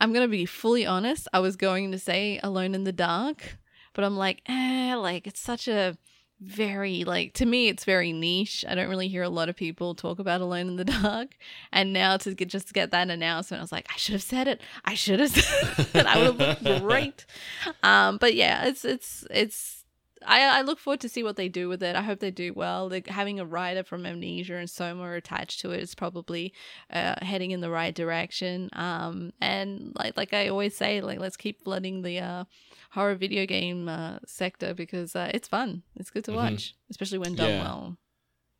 [0.00, 1.28] I'm gonna be fully honest.
[1.32, 3.58] I was going to say Alone in the Dark,
[3.94, 5.96] but I'm like, eh, like it's such a
[6.40, 8.64] very like to me it's very niche.
[8.68, 11.36] I don't really hear a lot of people talk about Alone in the Dark.
[11.72, 14.22] And now to get just to get that announcement, I was like, I should have
[14.22, 14.60] said it.
[14.84, 16.06] I should have said it.
[16.06, 17.26] I would have looked great.
[17.82, 19.77] Um, but yeah, it's it's it's
[20.26, 21.96] I, I look forward to see what they do with it.
[21.96, 22.88] I hope they do well.
[22.88, 26.52] Like having a writer from Amnesia and Soma attached to it is probably
[26.92, 28.68] uh, heading in the right direction.
[28.72, 32.44] Um, and like like I always say, like let's keep flooding the uh,
[32.90, 35.82] horror video game uh, sector because uh, it's fun.
[35.96, 37.62] It's good to watch, especially when done Yeah.
[37.62, 37.96] well.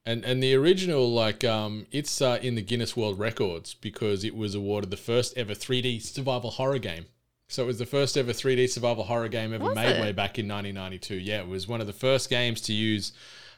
[0.06, 4.34] And and the original, like, um, it's uh, in the Guinness World Records because it
[4.34, 7.06] was awarded the first ever 3D survival horror game.
[7.48, 10.00] So it was the first ever 3D survival horror game ever Was made it?
[10.00, 11.14] way back in 1992.
[11.16, 13.12] Yeah, it was one of the first games to use,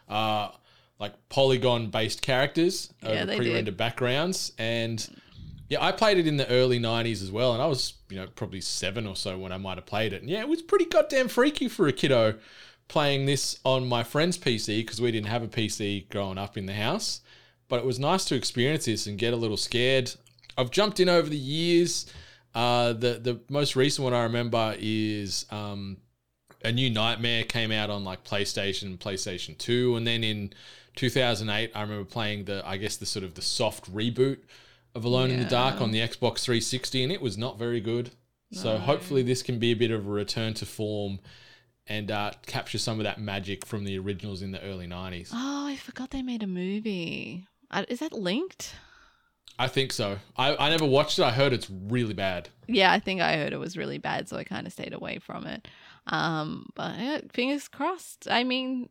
[0.09, 0.51] uh,
[1.01, 4.53] like polygon based characters Yeah, over pre-rendered backgrounds.
[4.59, 5.07] And
[5.68, 8.28] yeah, I played it in the early 90s as well, and I was you know
[8.36, 10.20] probably seven or so when I might have played it.
[10.22, 12.34] And yeah, it was pretty goddamn freaky for a kiddo
[12.86, 16.66] playing this on my friend's PC because we didn't have a PC growing up in
[16.66, 17.22] the house.
[17.68, 20.12] But it was nice to experience this and get a little scared.
[20.59, 22.07] I've jumped in over the years.
[22.55, 25.98] Uh, the the most recent one I remember is um,
[26.64, 30.53] a new Nightmare came out on like PlayStation, PlayStation Two, and then in
[30.96, 34.38] 2008 I remember playing the I guess the sort of the soft reboot
[34.94, 38.11] of Alone in the Dark on the Xbox 360, and it was not very good.
[38.53, 41.20] So hopefully this can be a bit of a return to form
[41.86, 45.30] and uh, capture some of that magic from the originals in the early 90s.
[45.32, 47.46] Oh, I forgot they made a movie.
[47.70, 48.74] Uh, Is that linked?
[49.59, 50.18] I think so.
[50.36, 51.22] I, I never watched it.
[51.22, 52.49] I heard it's really bad.
[52.66, 55.18] Yeah, I think I heard it was really bad, so I kind of stayed away
[55.18, 55.68] from it.
[56.07, 58.26] Um, but yeah, fingers crossed.
[58.30, 58.88] I mean,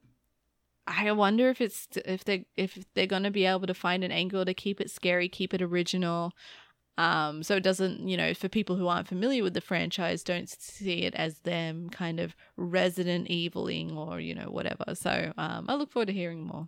[0.86, 4.46] I wonder if it's if they if they're gonna be able to find an angle
[4.46, 6.34] to keep it scary, keep it original.
[7.00, 10.50] Um, so it doesn't, you know, for people who aren't familiar with the franchise, don't
[10.50, 14.84] see it as them kind of Resident Eviling or you know whatever.
[14.94, 16.68] So um, I look forward to hearing more.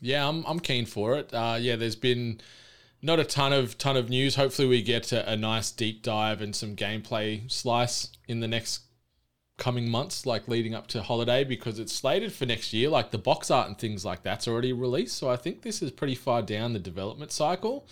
[0.00, 1.32] Yeah, I'm I'm keen for it.
[1.32, 2.40] Uh, yeah, there's been
[3.02, 4.34] not a ton of ton of news.
[4.36, 8.80] Hopefully, we get a, a nice deep dive and some gameplay slice in the next
[9.58, 12.88] coming months, like leading up to holiday, because it's slated for next year.
[12.90, 15.16] Like the box art and things like that's already released.
[15.16, 17.86] So I think this is pretty far down the development cycle.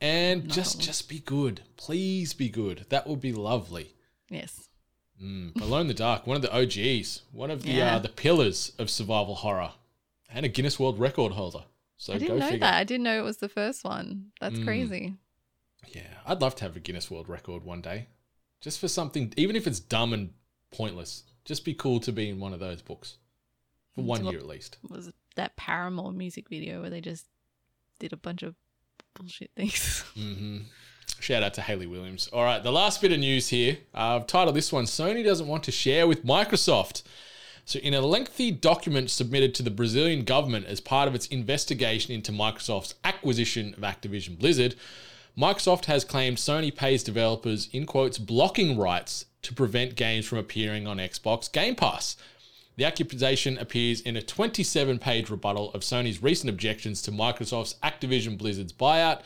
[0.00, 2.84] And just just be good, please be good.
[2.90, 3.94] That would be lovely.
[4.28, 4.68] Yes.
[5.22, 7.96] Mm, Alone in the Dark, one of the OGs, one of the Yeah.
[7.96, 9.70] uh, the pillars of survival horror,
[10.28, 11.64] and a Guinness World Record holder.
[12.04, 12.58] So I didn't know figure.
[12.60, 12.74] that.
[12.74, 14.26] I didn't know it was the first one.
[14.38, 14.64] That's Mm.
[14.64, 15.14] crazy.
[15.94, 18.08] Yeah, I'd love to have a Guinness World Record one day,
[18.60, 20.34] just for something, even if it's dumb and
[20.70, 21.22] pointless.
[21.46, 23.16] Just be cool to be in one of those books
[23.94, 24.76] for one what- year at least.
[24.86, 27.26] Was that Paramore music video where they just
[27.98, 28.54] did a bunch of
[29.14, 30.00] bullshit things?
[30.14, 30.58] hmm
[31.20, 32.28] Shout out to Hayley Williams.
[32.28, 33.78] All right, the last bit of news here.
[33.94, 37.02] Uh, I've titled this one Sony doesn't want to share with Microsoft.
[37.66, 42.12] So, in a lengthy document submitted to the Brazilian government as part of its investigation
[42.14, 44.74] into Microsoft's acquisition of Activision Blizzard,
[45.36, 50.86] Microsoft has claimed Sony pays developers, in quotes, blocking rights to prevent games from appearing
[50.86, 52.16] on Xbox Game Pass.
[52.76, 58.36] The accusation appears in a 27 page rebuttal of Sony's recent objections to Microsoft's Activision
[58.36, 59.22] Blizzard's buyout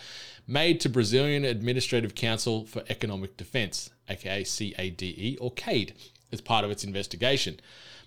[0.47, 5.93] made to Brazilian Administrative Council for Economic Defense, aka CADE or CADE,
[6.33, 7.59] as part of its investigation.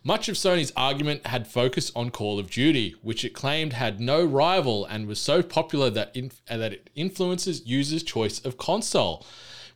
[0.04, 4.26] Much of Sony's argument had focused on Call of Duty, which it claimed had no
[4.26, 9.24] rival and was so popular that, inf- uh, that it influences users' choice of console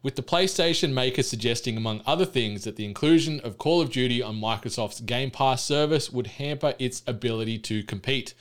[0.01, 4.21] with the PlayStation maker suggesting, among other things, that the inclusion of Call of Duty
[4.21, 8.33] on Microsoft's Game Pass service would hamper its ability to compete.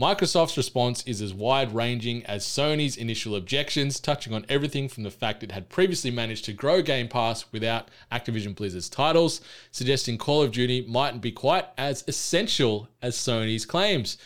[0.00, 5.10] Microsoft's response is as wide ranging as Sony's initial objections, touching on everything from the
[5.10, 10.42] fact it had previously managed to grow Game Pass without Activision Blizzard's titles, suggesting Call
[10.42, 14.16] of Duty mightn't be quite as essential as Sony's claims,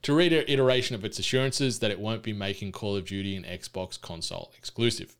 [0.00, 3.36] to read an iteration of its assurances that it won't be making Call of Duty
[3.36, 5.14] an Xbox console exclusive.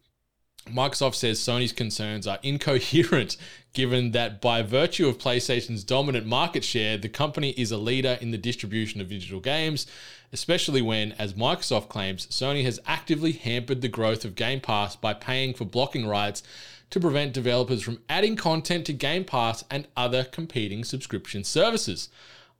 [0.72, 3.36] Microsoft says Sony's concerns are incoherent
[3.74, 8.30] given that by virtue of PlayStation's dominant market share, the company is a leader in
[8.30, 9.86] the distribution of digital games,
[10.32, 15.14] especially when, as Microsoft claims, Sony has actively hampered the growth of Game Pass by
[15.14, 16.42] paying for blocking rights
[16.90, 22.08] to prevent developers from adding content to Game Pass and other competing subscription services.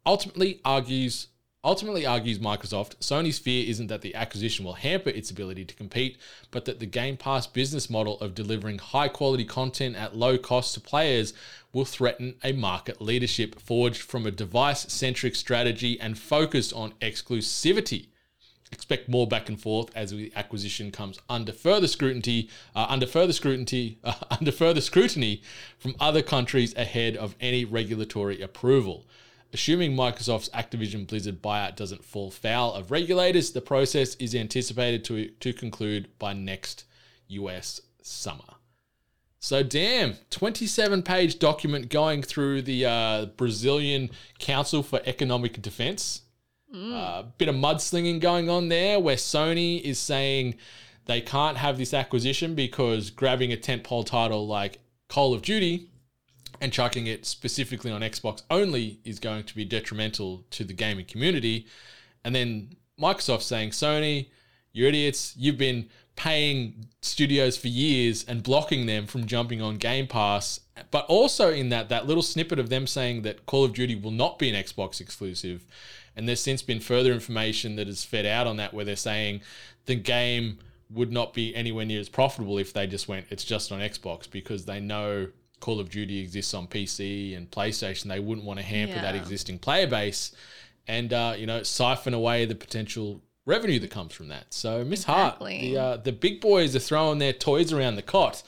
[0.05, 1.29] Ultimately argues
[1.69, 6.17] Ultimately, argues Microsoft, Sony's fear isn't that the acquisition will hamper its ability to compete,
[6.51, 10.73] but that the Game Pass business model of delivering high quality content at low cost
[10.73, 11.35] to players
[11.75, 18.07] will threaten a market leadership forged from a device centric strategy and focused on exclusivity.
[18.73, 23.35] Expect more back and forth as the acquisition comes under further scrutiny, uh, under further
[23.35, 25.43] scrutiny, uh, under further scrutiny
[25.79, 29.05] from other countries ahead of any regulatory approval.
[29.53, 35.29] Assuming Microsoft's Activision Blizzard buyout doesn't fall foul of regulators, the process is anticipated to,
[35.41, 36.85] to conclude by next
[37.29, 38.57] US summer.
[39.41, 46.23] So, damn, 27 page document going through the uh, Brazilian Council for Economic Defense.
[46.75, 50.57] A bit of mudslinging going on there where Sony is saying
[51.07, 55.89] they can't have this acquisition because grabbing a tentpole title like Call of Duty
[56.61, 61.05] and chucking it specifically on Xbox only is going to be detrimental to the gaming
[61.05, 61.67] community.
[62.25, 64.29] And then Microsoft saying, Sony,
[64.73, 65.35] you're idiots.
[65.37, 70.61] You've been paying studios for years and blocking them from jumping on Game Pass.
[70.91, 74.11] But also in that, that little snippet of them saying that Call of Duty will
[74.11, 75.65] not be an Xbox exclusive.
[76.17, 79.43] And there's since been further information that is fed out on that where they're saying
[79.87, 80.59] the game
[80.91, 84.29] would not be anywhere near as profitable if they just went, it's just on Xbox
[84.31, 85.29] because they know
[85.61, 88.05] Call of Duty exists on PC and PlayStation.
[88.05, 90.33] They wouldn't want to hamper that existing player base
[90.87, 94.53] and, uh, you know, siphon away the potential revenue that comes from that.
[94.53, 98.43] So, Miss Hart, the, uh, the big boys are throwing their toys around the cot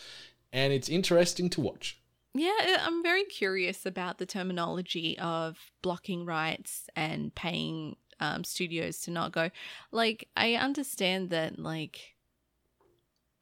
[0.52, 1.98] and it's interesting to watch.
[2.34, 9.10] Yeah, I'm very curious about the terminology of blocking rights and paying um, studios to
[9.10, 9.50] not go.
[9.90, 12.14] Like, I understand that, like,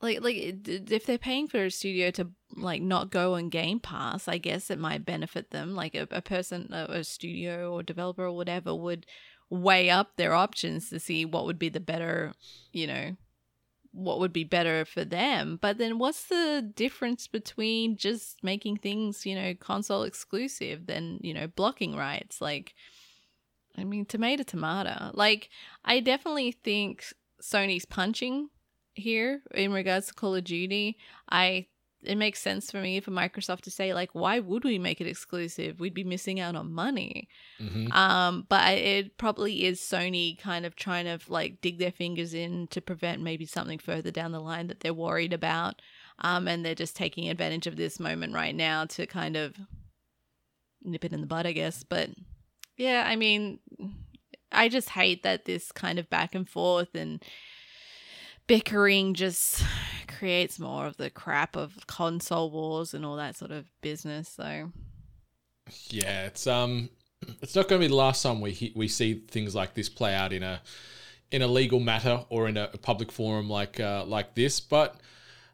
[0.00, 4.26] like like if they're paying for a studio to like not go on game pass
[4.26, 8.24] i guess it might benefit them like a, a person a, a studio or developer
[8.24, 9.04] or whatever would
[9.50, 12.32] weigh up their options to see what would be the better
[12.72, 13.14] you know
[13.92, 15.58] what would be better for them.
[15.60, 21.34] But then what's the difference between just making things you know console exclusive than you
[21.34, 22.40] know blocking rights?
[22.40, 22.74] Like
[23.76, 25.10] i mean tomato tomato.
[25.14, 25.50] Like
[25.84, 27.04] i definitely think
[27.42, 28.50] sony's punching
[28.94, 30.96] here in regards to Call of Duty.
[31.30, 31.66] I
[32.02, 35.06] it makes sense for me for Microsoft to say like, why would we make it
[35.06, 35.80] exclusive?
[35.80, 37.28] We'd be missing out on money.
[37.60, 37.92] Mhm.
[37.92, 42.68] Um, but it probably is Sony kind of trying to like dig their fingers in
[42.68, 45.82] to prevent maybe something further down the line that they're worried about.
[46.20, 49.54] Um, and they're just taking advantage of this moment right now to kind of
[50.82, 51.82] nip it in the bud, I guess.
[51.84, 52.10] But
[52.76, 53.58] yeah, I mean,
[54.52, 57.22] I just hate that this kind of back and forth and
[58.48, 59.62] bickering just
[60.18, 64.28] creates more of the crap of console wars and all that sort of business.
[64.28, 64.72] So
[65.90, 66.90] Yeah, it's um,
[67.42, 69.88] it's not going to be the last time we he- we see things like this
[69.88, 70.60] play out in a
[71.30, 74.58] in a legal matter or in a, a public forum like uh, like this.
[74.60, 74.96] But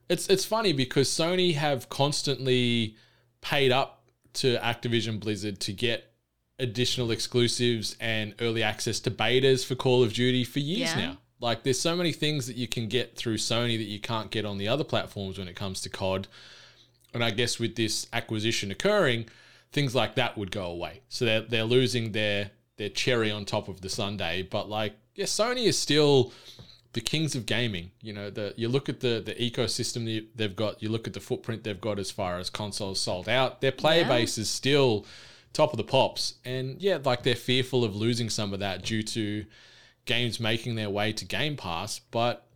[0.08, 2.96] it's it's funny because Sony have constantly
[3.40, 6.10] paid up to Activision Blizzard to get
[6.58, 10.96] additional exclusives and early access to betas for Call of Duty for years Yeah.
[11.00, 11.18] now.
[11.40, 14.44] Like there's so many things that you can get through Sony that you can't get
[14.44, 16.26] on the other platforms when it comes to COD.
[17.12, 19.26] And I guess with this acquisition occurring,
[19.72, 21.00] things like that would go away.
[21.08, 24.42] So they're, they're losing their their cherry on top of the sundae.
[24.42, 26.32] But like, yeah, Sony is still
[26.92, 27.92] the kings of gaming.
[28.00, 31.12] You know, the you look at the the ecosystem that they've got, you look at
[31.14, 33.60] the footprint they've got as far as consoles sold out.
[33.60, 34.08] Their player Yeah.
[34.08, 35.06] base is still
[35.52, 36.34] top of the pops.
[36.44, 39.44] And yeah, like they're fearful of losing some of that due to
[40.04, 42.46] games making their way to Game Pass, but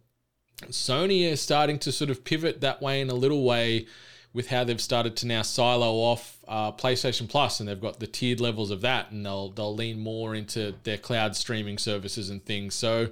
[0.66, 3.86] Sony is starting to sort of pivot that way in a little way
[4.32, 8.06] with how they've started to now silo off uh, PlayStation Plus, and they've got the
[8.06, 12.44] tiered levels of that, and they'll they'll lean more into their cloud streaming services and
[12.44, 12.74] things.
[12.74, 13.10] So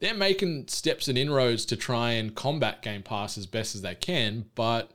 [0.00, 3.94] they're making steps and inroads to try and combat Game Pass as best as they
[3.94, 4.44] can.
[4.54, 4.92] But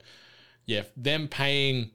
[0.66, 1.90] yeah, them paying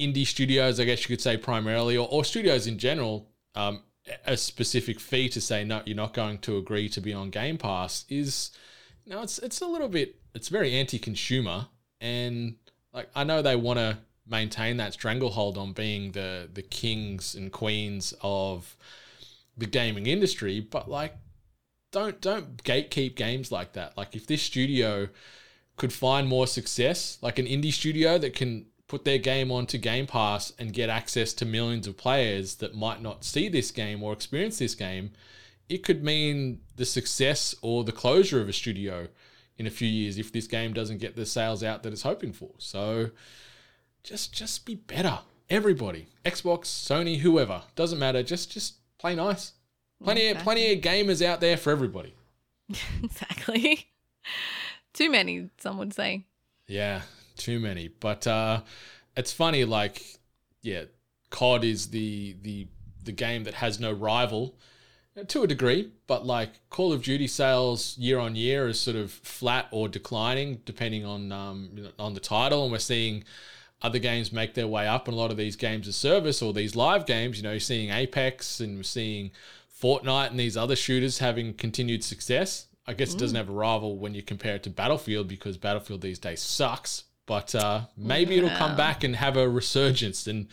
[0.00, 3.82] indie studios, I guess you could say primarily, or, or studios in general, um,
[4.26, 7.58] a specific fee to say no, you're not going to agree to be on Game
[7.58, 8.50] Pass is,
[9.06, 11.66] know, it's it's a little bit, it's very anti-consumer,
[12.00, 12.56] and
[12.92, 17.52] like I know they want to maintain that stranglehold on being the the kings and
[17.52, 18.76] queens of
[19.56, 21.16] the gaming industry, but like,
[21.92, 23.96] don't don't gatekeep games like that.
[23.96, 25.08] Like if this studio
[25.76, 30.06] could find more success, like an indie studio that can put their game onto Game
[30.06, 34.12] Pass and get access to millions of players that might not see this game or
[34.12, 35.12] experience this game,
[35.66, 39.08] it could mean the success or the closure of a studio
[39.56, 42.34] in a few years if this game doesn't get the sales out that it's hoping
[42.34, 42.50] for.
[42.58, 43.12] So
[44.02, 45.20] just just be better.
[45.48, 46.08] Everybody.
[46.26, 47.62] Xbox, Sony, whoever.
[47.74, 48.22] Doesn't matter.
[48.22, 49.52] Just just play nice.
[50.04, 52.14] Plenty of plenty of gamers out there for everybody.
[53.02, 53.88] exactly.
[54.92, 56.26] Too many, some would say.
[56.68, 57.00] Yeah,
[57.42, 57.88] too many.
[57.88, 58.62] But uh,
[59.16, 60.02] it's funny, like,
[60.62, 60.84] yeah,
[61.30, 62.68] COD is the the
[63.04, 64.54] the game that has no rival
[65.28, 69.10] to a degree, but like Call of Duty sales year on year is sort of
[69.10, 73.24] flat or declining depending on um, on the title, and we're seeing
[73.82, 76.52] other games make their way up, and a lot of these games of service or
[76.52, 79.32] these live games, you know, you're seeing Apex and we're seeing
[79.82, 82.66] Fortnite and these other shooters having continued success.
[82.86, 86.00] I guess it doesn't have a rival when you compare it to Battlefield because Battlefield
[86.00, 87.04] these days sucks.
[87.26, 90.48] But uh, maybe it'll come back and have a resurgence and,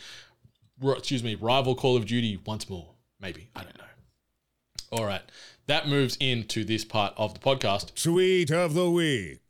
[0.84, 2.90] excuse me, rival Call of Duty once more.
[3.20, 3.84] Maybe I don't know.
[4.92, 5.22] All right,
[5.68, 8.02] that moves into this part of the podcast.
[8.02, 9.42] Tweet of the week.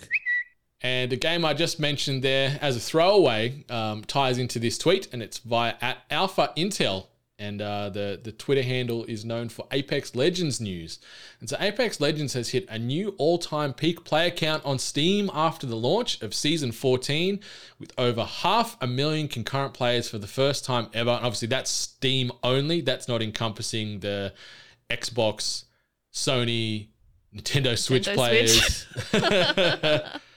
[0.82, 5.08] And the game I just mentioned there as a throwaway um, ties into this tweet,
[5.12, 7.08] and it's via at Alpha Intel.
[7.40, 11.00] And uh, the, the Twitter handle is known for Apex Legends news.
[11.40, 15.32] And so Apex Legends has hit a new all time peak player count on Steam
[15.34, 17.40] after the launch of Season 14,
[17.80, 21.12] with over half a million concurrent players for the first time ever.
[21.12, 24.34] And obviously, that's Steam only, that's not encompassing the
[24.90, 25.64] Xbox,
[26.14, 26.90] Sony,
[27.34, 30.12] Nintendo Switch Nintendo players.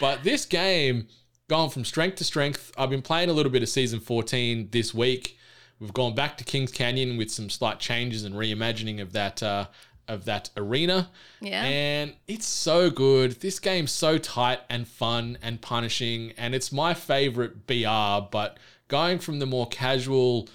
[0.00, 1.06] But this game
[1.48, 2.72] gone from strength to strength.
[2.76, 5.36] I've been playing a little bit of season 14 this week.
[5.80, 9.66] We've gone back to Kings Canyon with some slight changes and reimagining of that uh,
[10.06, 11.08] of that arena.
[11.40, 11.62] Yeah.
[11.64, 13.40] And it's so good.
[13.40, 18.28] This game's so tight and fun and punishing, and it's my favorite BR.
[18.30, 18.58] But
[18.88, 20.48] going from the more casual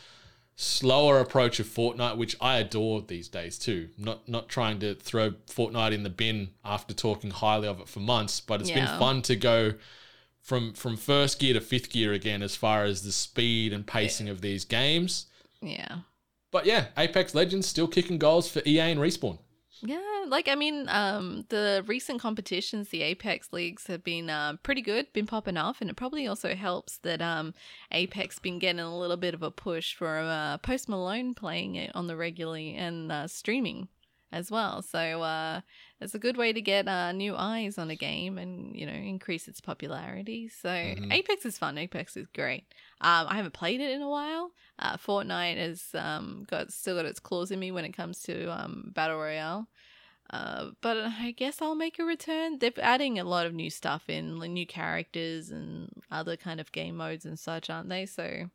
[0.57, 3.89] slower approach of Fortnite, which I adore these days too.
[3.97, 7.99] Not not trying to throw Fortnite in the bin after talking highly of it for
[7.99, 8.85] months, but it's Yeah.
[8.85, 9.73] been fun to go
[10.45, 14.29] from from first gear to fifth gear again as far as the speed and pacing
[14.29, 15.25] of these games.
[15.59, 15.97] Yeah.
[16.51, 19.39] But yeah, Apex Legends still kicking goals for EA and Respawn.
[19.81, 24.81] Yeah, like I mean, um, the recent competitions, the Apex leagues have been um, pretty
[24.81, 27.53] good, been popping off, and it probably also helps that um,
[27.91, 31.91] Apex been getting a little bit of a push for uh, Post Malone playing it
[31.93, 33.89] on the regularly and uh, streaming
[34.35, 34.81] as well.
[34.81, 35.61] So uh,
[36.01, 38.91] it's a good way to get uh, new eyes on a game and you know
[38.93, 40.49] increase its popularity.
[40.49, 41.77] So Apex is fun.
[41.77, 42.65] Apex is great.
[42.99, 44.51] Um, I haven't played it in a while.
[44.77, 48.51] Uh, Fortnite has um, got still got its claws in me when it comes to
[48.51, 49.69] um, battle royale.
[50.31, 52.57] Uh, but I guess I'll make a return.
[52.59, 56.71] They're adding a lot of new stuff in, like new characters and other kind of
[56.71, 58.07] game modes and such, aren't they?
[58.07, 58.49] So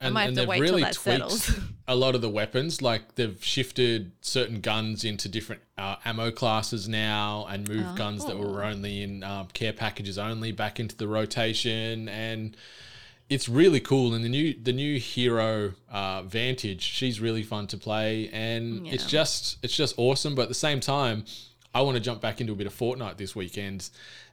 [0.00, 1.50] I might have to wait till that settles.
[1.88, 2.80] a lot of the weapons.
[2.82, 8.38] Like they've shifted certain guns into different uh, ammo classes now, and moved guns that
[8.38, 8.68] were Oh.
[8.68, 12.56] only in um, care packages only back into the rotation, and
[13.28, 14.14] it's really cool.
[14.14, 19.06] And the new the new hero uh, Vantage, she's really fun to play, and it's
[19.06, 20.34] just it's just awesome.
[20.34, 21.24] But at the same time,
[21.74, 23.90] I want to jump back into a bit of Fortnite this weekend.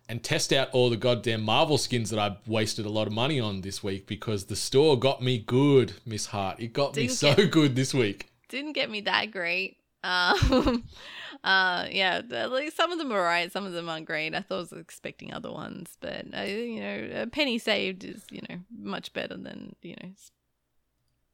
[0.07, 3.39] And test out all the goddamn Marvel skins that I wasted a lot of money
[3.39, 6.59] on this week because the store got me good, Miss Hart.
[6.59, 8.27] It got me Didn't so get- good this week.
[8.49, 9.77] Didn't get me that great.
[10.05, 10.83] Um,
[11.43, 14.35] uh, yeah, like some of them are right, some of them aren't great.
[14.35, 18.23] I thought I was expecting other ones, but uh, you know, a penny saved is
[18.31, 20.09] you know much better than you know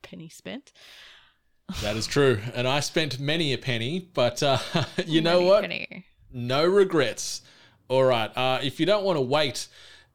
[0.02, 0.72] penny spent.
[1.82, 2.40] That is true.
[2.54, 4.58] And I spent many a penny, but uh,
[5.06, 5.62] you know what?
[5.62, 6.06] penny.
[6.34, 7.42] No regrets.
[7.88, 8.36] All right.
[8.36, 9.68] Uh, if you don't want to wait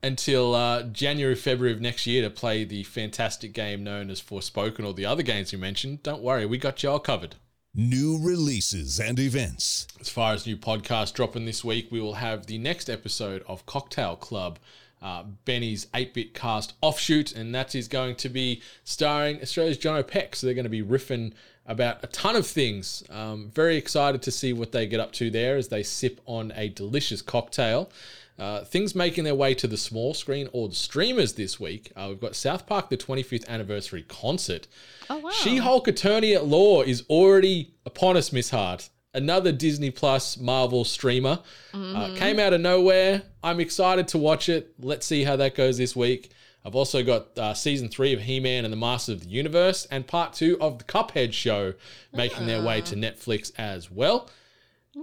[0.02, 4.84] until uh, January, February of next year to play the fantastic game known as Forspoken
[4.84, 6.46] or the other games you mentioned, don't worry.
[6.46, 7.36] We got you all covered.
[7.78, 9.86] New releases and events.
[10.00, 13.66] As far as new podcasts dropping this week, we will have the next episode of
[13.66, 14.58] Cocktail Club,
[15.02, 19.98] uh, Benny's 8 bit cast offshoot, and that is going to be starring Australia's John
[19.98, 20.36] O'Peck.
[20.36, 21.34] So they're going to be riffing
[21.66, 23.04] about a ton of things.
[23.10, 26.54] Um, very excited to see what they get up to there as they sip on
[26.56, 27.90] a delicious cocktail.
[28.38, 31.90] Uh, things making their way to the small screen or the streamers this week.
[31.96, 34.66] Uh, we've got South Park, the 25th anniversary concert.
[35.08, 35.30] Oh wow.
[35.30, 38.90] She Hulk Attorney at Law is already upon us, Miss Hart.
[39.14, 41.38] Another Disney Plus Marvel streamer.
[41.72, 43.22] Uh, came out of nowhere.
[43.42, 44.74] I'm excited to watch it.
[44.78, 46.30] Let's see how that goes this week.
[46.66, 49.86] I've also got uh, season three of He Man and the Masters of the Universe
[49.90, 51.74] and part two of the Cuphead show
[52.12, 54.28] making their way to Netflix as well.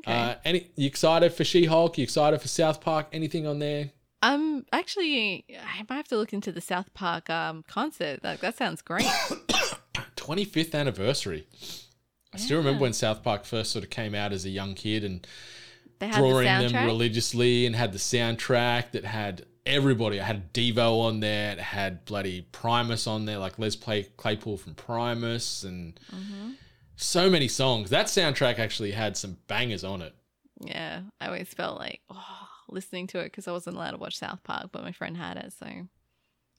[0.06, 1.98] Uh, any, you excited for She Hulk?
[1.98, 3.08] You excited for South Park?
[3.14, 3.92] Anything on there?
[4.22, 8.24] Um, actually, I might have to look into the South Park um concert.
[8.24, 9.06] Like that sounds great.
[10.16, 11.48] 25th anniversary.
[12.34, 15.04] I still remember when South Park first sort of came out as a young kid
[15.04, 15.28] and
[16.00, 20.18] They had the drawing them religiously and had the soundtrack that had everybody.
[20.18, 21.52] It had Devo on there.
[21.52, 26.52] It had bloody Primus on there, like Les Play Claypool from Primus, and Mm-hmm.
[26.96, 27.90] So many songs.
[27.90, 30.14] That soundtrack actually had some bangers on it.
[30.60, 34.18] yeah, I always felt like oh, listening to it because I wasn't allowed to watch
[34.18, 35.68] South Park, but my friend had it, so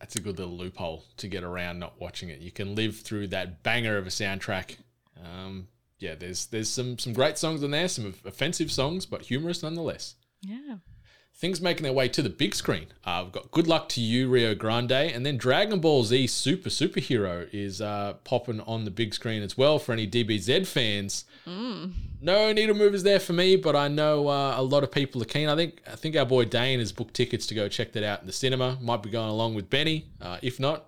[0.01, 2.41] That's a good little loophole to get around not watching it.
[2.41, 4.77] You can live through that banger of a soundtrack.
[5.23, 5.69] Um,
[5.99, 10.17] yeah, there's there's some some great songs in there, some offensive songs, but humorous nonetheless.
[10.43, 10.77] yeah.
[11.45, 12.87] Things making their way to the big screen.
[13.05, 16.71] Uh, we've got Good Luck to You, Leo Grande, and then Dragon Ball Z Super
[16.71, 21.27] Superhero is uh, popping on the big screen as well for any DBZ fans.
[22.23, 25.27] No needle movers there for me, but I know uh, a lot of people are
[25.27, 25.51] keen.
[25.51, 28.23] I think I think our boy Dane has booked tickets to go check that out
[28.23, 28.79] in the cinema.
[28.81, 30.07] Might be going along with Benny.
[30.23, 30.87] Uh, if not,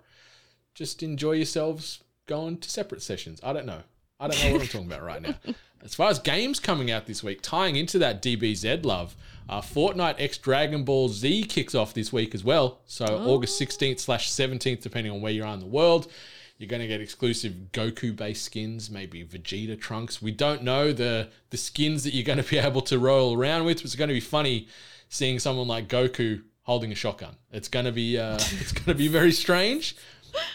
[0.73, 3.39] just enjoy yourselves going to separate sessions.
[3.43, 3.83] I don't know.
[4.19, 5.35] I don't know what I'm talking about right now.
[5.83, 9.15] As far as games coming out this week, tying into that DBZ love,
[9.49, 12.79] uh, Fortnite X Dragon Ball Z kicks off this week as well.
[12.85, 16.11] So August 16th slash 17th, depending on where you are in the world.
[16.57, 20.23] You're going to get exclusive Goku-based skins, maybe Vegeta trunks.
[20.23, 23.65] We don't know the the skins that you're going to be able to roll around
[23.65, 23.83] with.
[23.83, 24.67] It's going to be funny
[25.09, 27.35] seeing someone like Goku holding a shotgun.
[27.51, 29.95] It's going to be uh, it's going to be very strange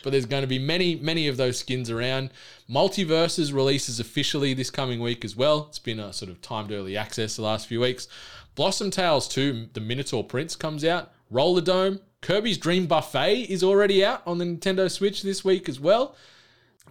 [0.02, 2.30] but there's going to be many, many of those skins around.
[2.68, 5.66] MultiVersus releases officially this coming week as well.
[5.68, 8.08] It's been a sort of timed early access the last few weeks.
[8.54, 11.12] Blossom Tales 2, the Minotaur Prince comes out.
[11.32, 16.14] Rollerdrome, Kirby's Dream Buffet is already out on the Nintendo Switch this week as well.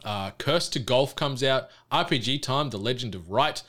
[0.04, 1.70] Uh, Cursed to Golf comes out.
[1.92, 3.62] RPG Time, The Legend of Wright.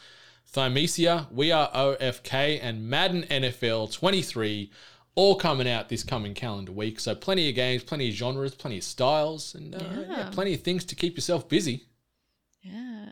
[0.53, 4.71] Thymesia, We Are OFK, and Madden NFL 23
[5.15, 6.99] all coming out this coming calendar week.
[6.99, 10.05] So plenty of games, plenty of genres, plenty of styles, and uh, yeah.
[10.09, 10.29] Yeah.
[10.31, 11.85] plenty of things to keep yourself busy.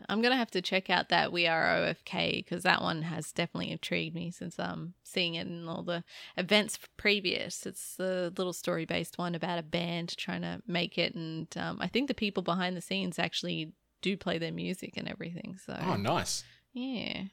[0.09, 3.71] I'm gonna have to check out that We Are OFK because that one has definitely
[3.71, 6.03] intrigued me since um seeing it in all the
[6.37, 7.65] events previous.
[7.65, 11.77] It's the little story based one about a band trying to make it, and um,
[11.81, 15.57] I think the people behind the scenes actually do play their music and everything.
[15.65, 16.43] So Oh, nice.
[16.73, 17.23] yeah,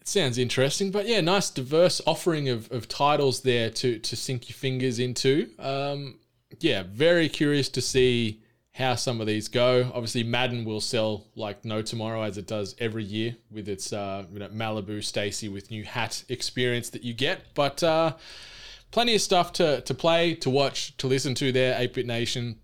[0.00, 4.48] It sounds interesting, but yeah, nice diverse offering of, of titles there to to sink
[4.48, 5.50] your fingers into.
[5.58, 6.18] Um,
[6.60, 8.42] yeah, very curious to see
[8.76, 9.90] how some of these go.
[9.94, 14.24] Obviously, Madden will sell like no tomorrow, as it does every year with its uh,
[14.30, 17.54] you know Malibu Stacy with new hat experience that you get.
[17.54, 18.14] But uh,
[18.90, 21.78] plenty of stuff to to play, to watch, to listen to there.
[21.78, 22.60] 8-Bit Nation.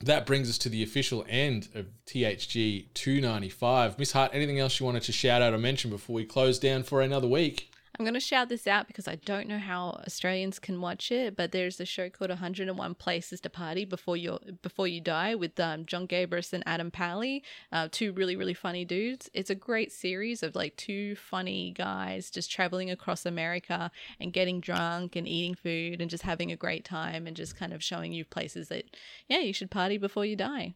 [0.00, 4.00] That brings us to the official end of THG 295.
[4.00, 6.82] Miss Hart, anything else you wanted to shout out or mention before we close down
[6.82, 7.71] for another week?
[7.98, 11.52] I'm gonna shout this out because I don't know how Australians can watch it, but
[11.52, 15.84] there's a show called 101 Places to Party Before You Before You Die with um,
[15.84, 19.28] Jon Gabrus and Adam Pally, uh, two really really funny dudes.
[19.34, 24.60] It's a great series of like two funny guys just traveling across America and getting
[24.60, 28.12] drunk and eating food and just having a great time and just kind of showing
[28.12, 28.96] you places that
[29.28, 30.74] yeah you should party before you die.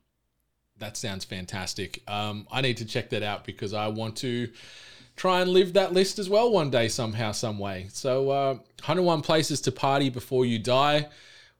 [0.79, 2.03] That sounds fantastic.
[2.07, 4.51] Um, I need to check that out because I want to
[5.17, 7.87] try and live that list as well one day, somehow, some way.
[7.91, 11.09] So, uh, 101 places to party before you die.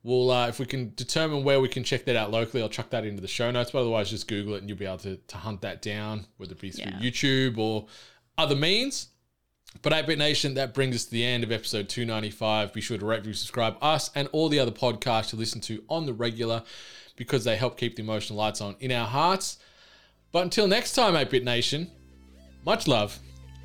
[0.03, 2.91] We'll, uh, if we can determine where we can check that out locally, I'll chuck
[2.91, 3.71] that into the show notes.
[3.73, 6.53] But otherwise, just Google it and you'll be able to, to hunt that down, whether
[6.53, 6.99] it be through Yeah.
[7.01, 7.87] YouTube or
[8.39, 9.09] other means.
[9.83, 12.73] But 8-Bit Nation, that brings us to the end of episode 295.
[12.73, 15.83] Be sure to rate, review, subscribe us and all the other podcasts to listen to
[15.89, 16.63] on the regular
[17.17, 19.59] because they help keep the emotional lights on in our hearts.
[20.31, 21.91] But until next time, 8-Bit Nation,
[22.65, 23.19] much love.